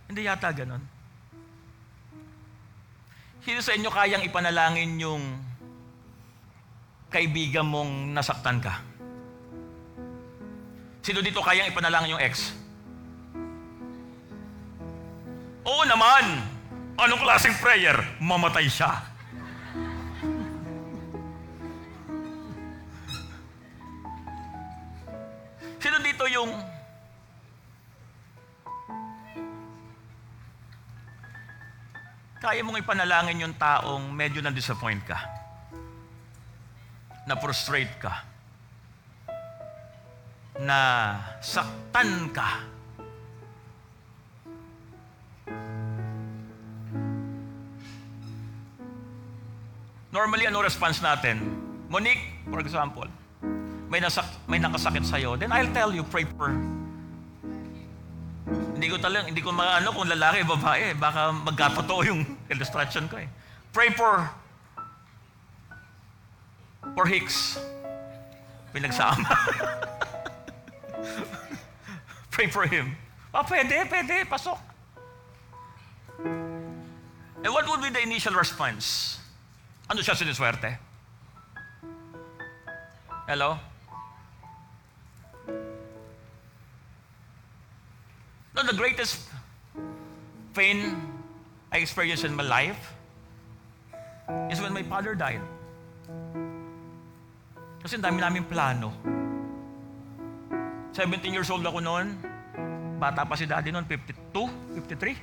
[0.07, 0.85] hindi yata ganon.
[3.43, 5.25] Sino sa inyo kayang ipanalangin yung
[7.09, 8.85] kaibigan mong nasaktan ka?
[11.01, 12.53] Sino dito kayang ipanalangin yung ex?
[15.67, 16.25] Oo naman!
[16.99, 17.95] Anong klaseng prayer?
[18.19, 18.91] Mamatay siya.
[25.79, 26.51] Sino dito yung
[32.43, 35.19] kaya mong ipanalangin yung taong medyo na-disappoint ka?
[37.31, 38.27] Na-frustrate ka?
[40.59, 40.79] Na
[41.39, 42.78] saktan ka?
[50.09, 51.41] Normally, ano response natin?
[51.89, 53.09] Monique, for example,
[53.89, 56.53] may, nasak may nakasakit sa'yo, then I'll tell you, pray for
[58.49, 60.95] hindi ko talang, hindi ko maano kung lalaki, babae.
[60.97, 63.29] Baka magkatotoo yung illustration ko eh.
[63.75, 64.25] Pray for
[66.97, 67.59] for Hicks.
[68.73, 69.29] Pinagsama.
[72.31, 72.95] Pray for him.
[73.35, 74.57] Ah, pwede, pwede, pasok.
[77.43, 79.19] And what would be the initial response?
[79.89, 80.77] Ano siya siniswerte?
[83.25, 83.57] Hello?
[88.53, 89.33] No, the greatest
[90.53, 90.93] pain
[91.73, 92.93] I experienced in my life
[94.53, 95.41] is when my father died.
[97.81, 98.93] Kasi ang dami namin plano.
[100.93, 102.13] 17 years old ako noon.
[103.01, 105.17] Bata pa si daddy noon, 52, 53.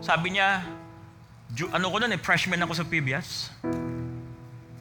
[0.00, 0.64] Sabi niya,
[1.52, 3.52] ano ko nun eh, freshman ako sa PBS.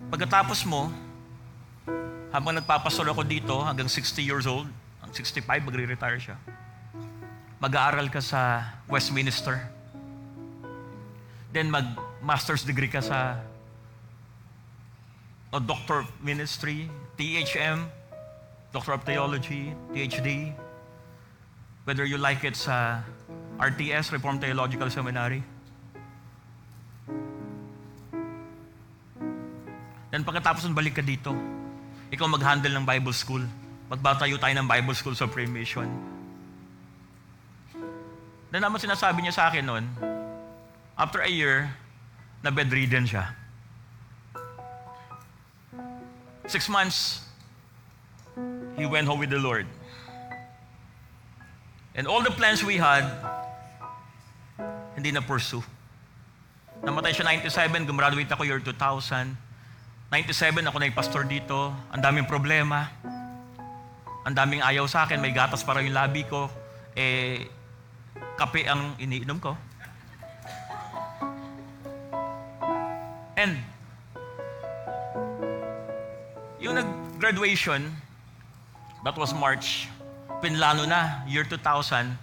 [0.07, 0.88] Pagkatapos mo,
[2.32, 4.72] habang nagpapasol ako dito, hanggang 60 years old,
[5.03, 6.38] ang 65, magre-retire siya.
[7.59, 9.67] Mag-aaral ka sa Westminster.
[11.51, 13.43] Then mag-master's degree ka sa
[15.51, 16.88] o doctor of ministry,
[17.19, 17.84] THM,
[18.72, 20.55] Doctor of Theology, PhD.
[21.84, 23.03] Whether you like it sa
[23.59, 25.43] RTS, Reformed Theological Seminary.
[30.12, 31.32] Then pagkatapos nun, balik ka dito.
[32.12, 33.47] Ikaw mag-handle ng Bible School.
[33.88, 35.88] Magbatayo tayo ng Bible School sa Pre-Mission.
[38.51, 39.88] Then naman sinasabi niya sa akin noon,
[40.99, 41.72] after a year,
[42.43, 43.32] na bedridden siya.
[46.51, 47.24] Six months,
[48.76, 49.64] he went home with the Lord.
[51.95, 53.07] And all the plans we had,
[54.99, 55.64] hindi na pursue.
[56.84, 59.51] Namatay siya 97, gumraduate ako year 2000.
[60.12, 61.72] 97, ako na yung pastor dito.
[61.88, 62.91] Ang daming problema.
[64.28, 65.24] Ang daming ayaw sa akin.
[65.24, 66.51] May gatas para yung labi ko.
[66.99, 67.47] Eh,
[68.36, 69.55] kape ang iniinom ko.
[73.39, 73.55] And,
[76.59, 77.88] yung nag-graduation,
[79.07, 79.88] that was March,
[80.43, 82.20] pinlano na, year 2000,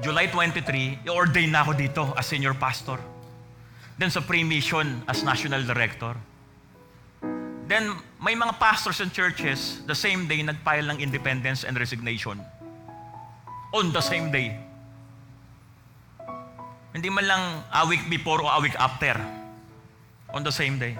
[0.00, 2.96] July 23, i-ordain na ako dito as senior pastor.
[4.00, 6.16] Then sa pre-mission as national director.
[7.70, 12.42] Then, may mga pastors and churches, the same day, nag-file ng independence and resignation.
[13.70, 14.58] On the same day.
[16.90, 19.14] Hindi man lang a week before o a week after.
[20.34, 20.98] On the same day.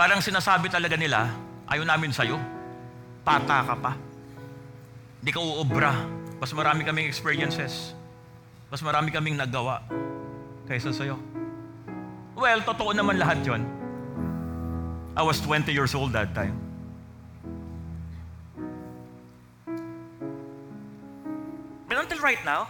[0.00, 1.28] Parang sinasabi talaga nila,
[1.68, 2.40] ayaw namin sa'yo.
[3.20, 3.92] Pata ka pa.
[5.20, 5.92] Hindi ka uubra.
[6.40, 7.92] Mas marami kaming experiences.
[8.72, 9.84] Mas marami kaming nagawa
[10.64, 11.20] kaysa sa'yo.
[12.32, 13.79] Well, totoo naman lahat yon.
[15.16, 16.58] I was 20 years old that time.
[21.88, 22.68] But until right now,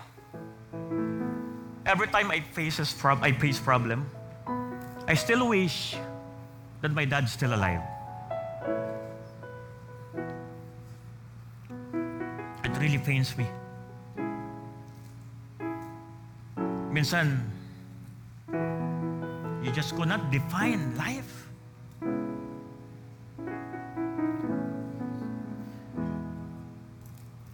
[1.84, 4.08] every time I face, a prob- I face problem,
[5.06, 5.96] I still wish
[6.80, 7.82] that my dad's still alive.
[12.64, 13.46] It really pains me.
[16.90, 17.44] Minsan,
[19.62, 21.39] you just cannot define life.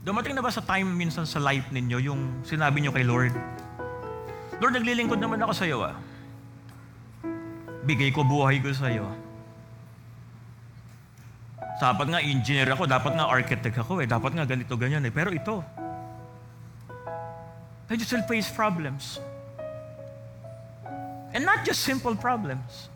[0.06, 3.34] Dumating na ba sa time minsan sa life ninyo yung sinabi nyo kay Lord,
[4.62, 5.98] Lord, naglilingkod naman ako sa iyo ah.
[7.82, 9.02] Bigay ko buhay ko sa iyo.
[11.82, 15.10] Dapat nga engineer ako, dapat nga architect ako eh, dapat nga ganito ganyan eh.
[15.10, 15.66] Pero ito,
[17.90, 19.18] I just still face problems.
[21.34, 22.94] And not just simple problems.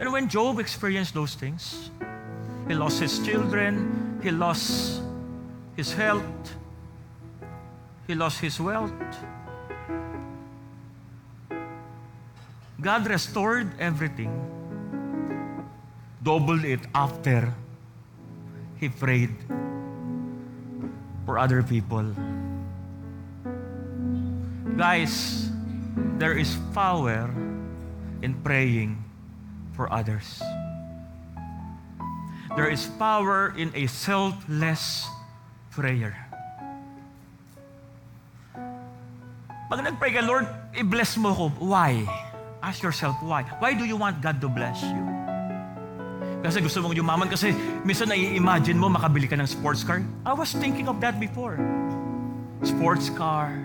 [0.00, 1.90] And when Job experienced those things,
[2.66, 5.02] he lost his children, he lost
[5.76, 6.56] his health,
[8.06, 8.96] he lost his wealth.
[12.80, 14.32] God restored everything,
[16.22, 17.52] doubled it after
[18.80, 19.36] he prayed
[21.26, 22.08] for other people.
[24.78, 25.50] Guys,
[26.16, 27.28] there is power
[28.22, 28.99] in praying
[29.80, 30.44] for others.
[32.52, 35.08] There is power in a selfless
[35.72, 36.12] prayer.
[39.72, 40.44] Pag nag-pray ka, Lord,
[40.76, 41.48] i-bless mo ko.
[41.64, 42.04] Why?
[42.60, 43.48] Ask yourself, why?
[43.56, 45.00] Why do you want God to bless you?
[46.44, 50.04] Kasi gusto mong yumaman kasi minsan nai-imagine mo makabili ka ng sports car.
[50.28, 51.56] I was thinking of that before.
[52.60, 53.56] Sports car.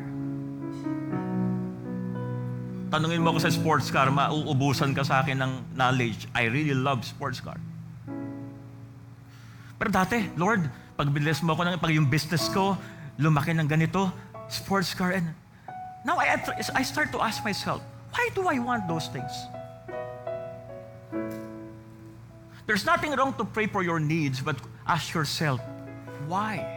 [2.93, 6.29] Tanungin mo ako sa sports car, mauubusan ka sa akin ng knowledge.
[6.38, 7.57] I really love sports car.
[9.75, 12.77] Pero dati, Lord, pag bilis mo ako ng pag yung business ko,
[13.17, 14.13] lumaki ng ganito,
[14.47, 15.33] sports car, and
[16.05, 16.39] now I,
[16.77, 17.81] I start to ask myself,
[18.13, 19.33] why do I want those things?
[22.65, 24.57] There's nothing wrong to pray for your needs, but
[24.88, 25.61] ask yourself,
[26.25, 26.74] why?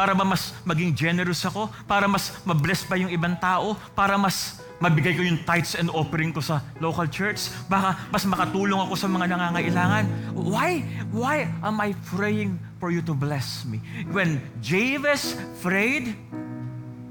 [0.00, 1.68] Para ba mas maging generous ako?
[1.84, 3.76] Para mas mabless pa yung ibang tao?
[3.92, 7.52] Para mas mabigay ko yung tithes and offering ko sa local church?
[7.68, 10.08] Baka mas makatulong ako sa mga nangangailangan?
[10.32, 10.88] Why?
[11.12, 13.84] Why am I praying for you to bless me?
[14.08, 16.16] When Jabez prayed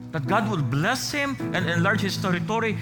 [0.10, 2.74] that God would bless him and enlarge his territory,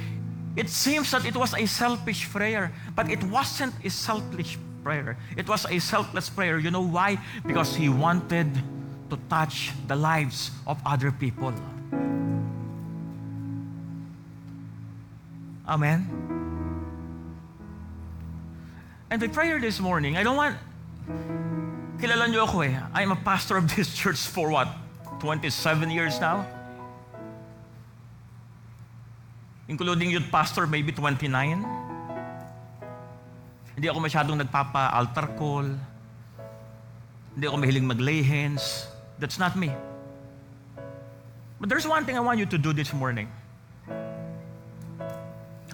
[0.55, 4.55] it seems that it was a selfish prayer, but it wasn't a selfish
[4.88, 5.20] prayer.
[5.36, 6.64] It was a selfless prayer.
[6.64, 7.20] You know why?
[7.43, 8.47] Because he wanted
[9.10, 11.53] to touch the lives of other people.
[15.68, 16.08] Amen.
[19.10, 20.55] And the prayer this morning, I don't want,
[21.99, 22.76] kilala niyo ako eh.
[22.91, 24.68] I'm a pastor of this church for what?
[25.20, 26.47] 27 years now?
[29.68, 31.28] Including youth pastor, maybe 29.
[33.76, 35.68] Hindi ako masyadong nagpapa-altar call.
[37.36, 38.88] Hindi ako mahiling mag-lay hands.
[39.20, 39.72] That's not me.
[41.59, 43.28] But there's one thing I want you to do this morning.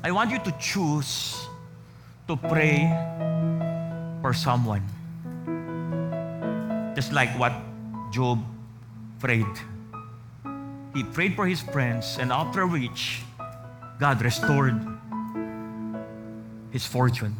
[0.03, 1.45] I want you to choose
[2.27, 2.87] to pray
[4.21, 4.83] for someone.
[6.95, 7.53] Just like what
[8.11, 8.39] Job
[9.19, 9.55] prayed.
[10.93, 13.23] He prayed for his friends, and after which,
[13.99, 14.77] God restored
[16.71, 17.35] his fortune.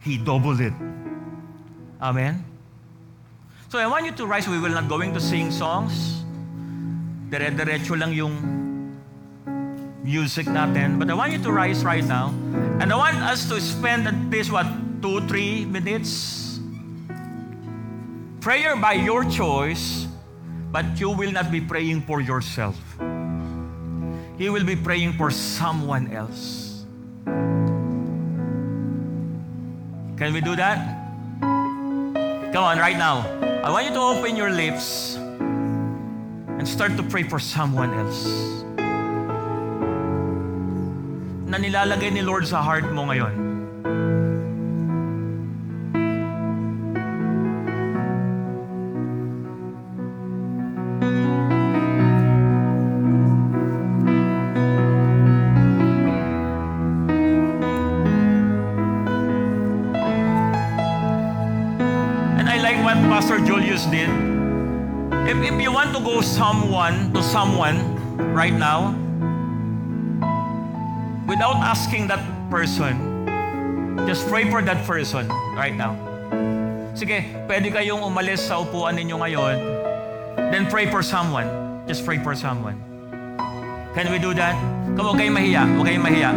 [0.00, 0.72] He doubled it.
[2.00, 2.44] Amen?
[3.68, 4.48] So I want you to rise.
[4.48, 6.24] We will not going to sing songs.
[7.28, 8.32] Dire-diretso lang yung
[10.00, 10.98] music natin.
[10.98, 12.32] But I want you to rise right now.
[12.80, 14.64] And I want us to spend at least, what,
[15.04, 16.60] two, three minutes?
[18.40, 20.08] Prayer by your choice,
[20.72, 22.80] but you will not be praying for yourself.
[24.40, 26.86] You will be praying for someone else.
[30.16, 30.97] Can we do that?
[32.52, 33.28] Come on, right now.
[33.62, 35.16] I want you to open your lips
[36.58, 38.24] and start to pray for someone else.
[41.44, 43.47] Na nilalagay ni Lord sa heart mo ngayon.
[62.84, 64.08] Like what Pastor Julius did.
[65.26, 67.96] If, if you want to go someone to someone
[68.32, 68.94] right now,
[71.26, 73.26] without asking that person,
[74.06, 75.96] just pray for that person right now.
[76.94, 79.56] Sige, pwede kayong umalis sa upuan ninyo ngayon,
[80.50, 81.46] then pray for someone.
[81.86, 82.78] Just pray for someone.
[83.94, 84.54] Can we do that?
[84.94, 85.62] Come, huwag kayong mahiya.
[85.78, 86.30] Huwag kayong mahiya.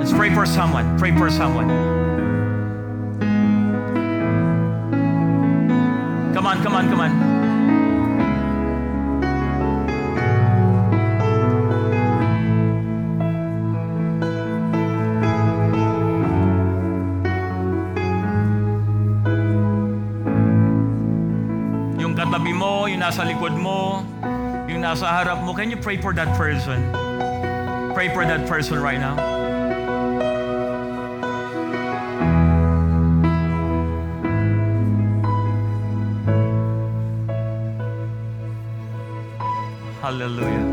[0.00, 0.86] Let's pray for someone.
[0.96, 1.95] Pray for someone.
[6.46, 7.36] Come on, come on, come on.
[22.16, 24.06] Katabi mo, yung nasa likod mo,
[24.70, 26.78] yung nasa harap mo, can you pray for that person?
[27.90, 29.45] Pray for that person right now.
[40.06, 40.66] Hallelujah.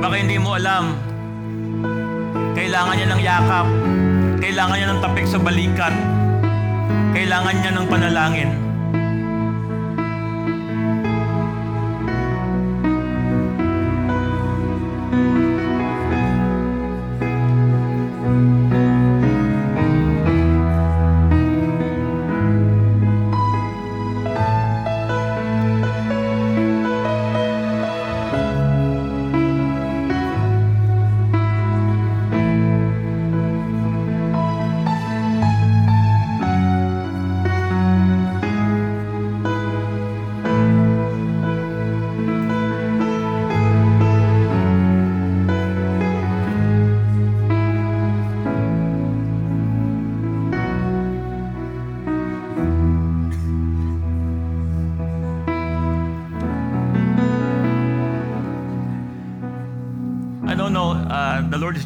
[0.00, 0.96] Baka hindi mo alam,
[2.56, 3.66] kailangan niya ng yakap,
[4.40, 5.92] kailangan niya ng tapik sa balikat,
[7.12, 8.50] kailangan niya ng panalangin.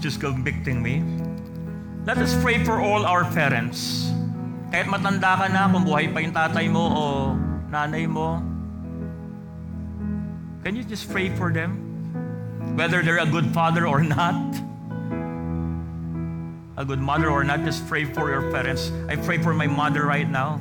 [0.09, 1.05] Just convicting me.
[1.05, 1.05] Eh.
[2.09, 4.09] Let us pray for all our parents.
[4.73, 7.05] Kahit matanda ka na, kung buhay pa yung tatay mo o
[7.69, 8.41] nanay mo,
[10.65, 11.77] can you just pray for them?
[12.73, 14.33] Whether they're a good father or not,
[16.81, 18.89] a good mother or not, just pray for your parents.
[19.13, 20.57] I pray for my mother right now.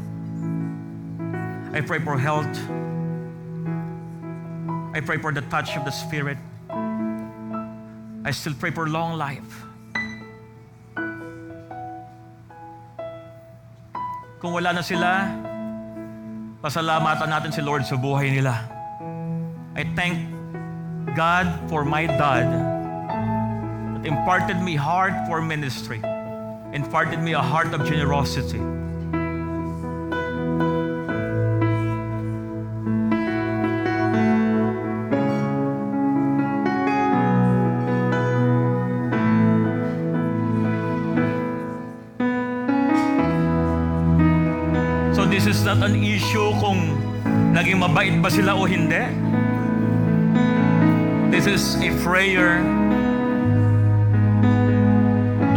[1.71, 2.51] I pray for health.
[4.91, 6.35] I pray for the touch of the Spirit.
[8.27, 9.63] I still pray for long life.
[14.43, 15.31] Kung wala na sila,
[16.59, 18.67] pasalamatan natin si Lord sa buhay nila.
[19.79, 20.27] I thank
[21.15, 22.51] God for my dad
[23.95, 26.03] that imparted me heart for ministry,
[26.75, 28.59] imparted me a heart of generosity.
[47.57, 49.01] Naging mabait ba sila o hindi.
[51.33, 52.61] This is a prayer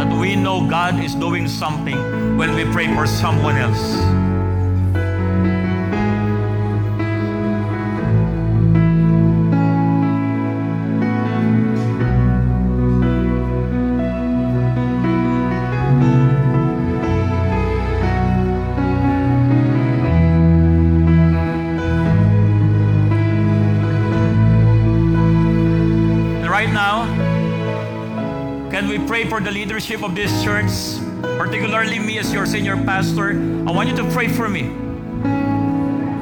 [0.01, 2.01] that we know God is doing something
[2.41, 4.01] when we pray for someone else.
[29.31, 30.99] For the leadership of this church,
[31.37, 33.31] particularly me as your senior pastor?
[33.65, 34.63] I want you to pray for me.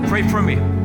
[0.08, 0.79] Pray for me.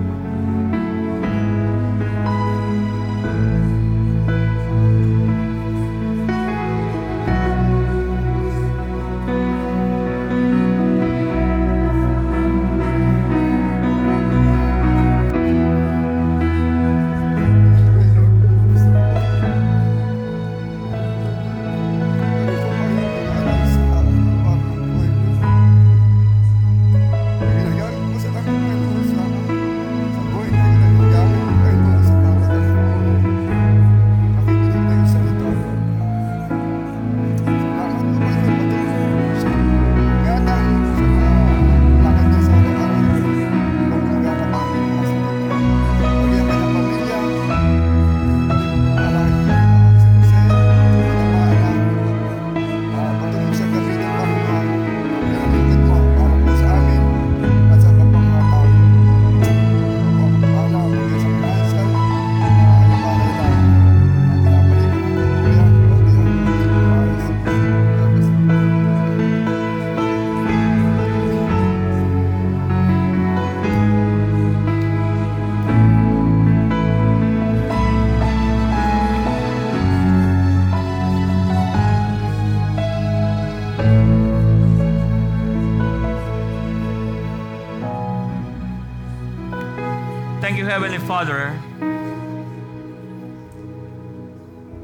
[90.44, 91.58] Thank you, Heavenly Father,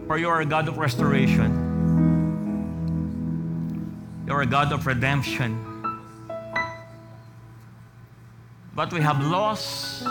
[0.06, 1.52] for you are a God of restoration.
[4.26, 5.60] You are a God of redemption.
[8.74, 10.06] But we have lost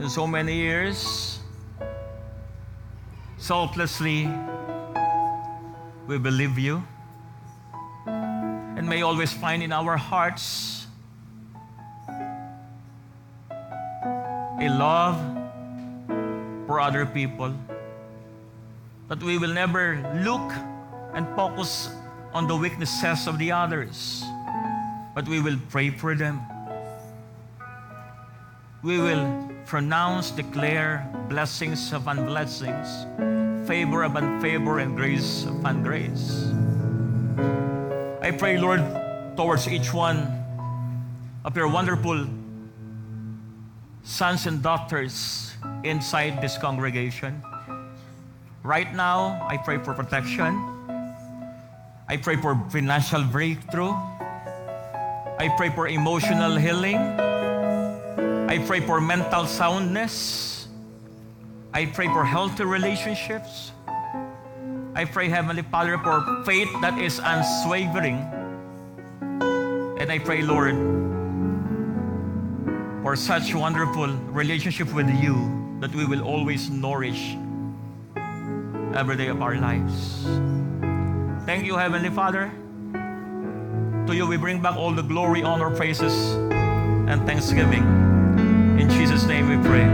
[0.00, 1.38] in so many years.
[3.38, 4.28] Selflessly,
[6.08, 6.82] we believe you.
[8.06, 10.79] And may always find in our hearts
[14.60, 15.16] a love
[16.66, 17.54] for other people.
[19.08, 20.52] That we will never look
[21.14, 21.88] and focus
[22.32, 24.22] on the weaknesses of the others,
[25.14, 26.40] but we will pray for them.
[28.82, 32.86] We will pronounce, declare blessings upon blessings,
[33.66, 36.52] favor upon favor, and grace upon grace.
[38.22, 38.80] I pray, Lord,
[39.36, 40.28] towards each one
[41.44, 42.28] of your wonderful
[44.10, 45.54] sons and daughters
[45.84, 47.40] inside this congregation.
[48.64, 50.50] Right now, I pray for protection.
[52.08, 53.94] I pray for financial breakthrough.
[55.38, 56.98] I pray for emotional healing.
[58.50, 60.66] I pray for mental soundness.
[61.72, 63.70] I pray for healthy relationships.
[64.92, 68.26] I pray, Heavenly Father, for faith that is unswavering.
[70.02, 70.74] And I pray, Lord,
[73.02, 75.34] for such wonderful relationship with you
[75.80, 77.36] that we will always nourish
[78.94, 80.24] every day of our lives.
[81.46, 82.52] Thank you, Heavenly Father.
[84.06, 86.34] To you we bring back all the glory, honor, praises,
[87.08, 87.84] and thanksgiving.
[88.78, 89.84] In Jesus' name we pray.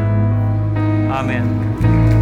[1.11, 2.16] Amen.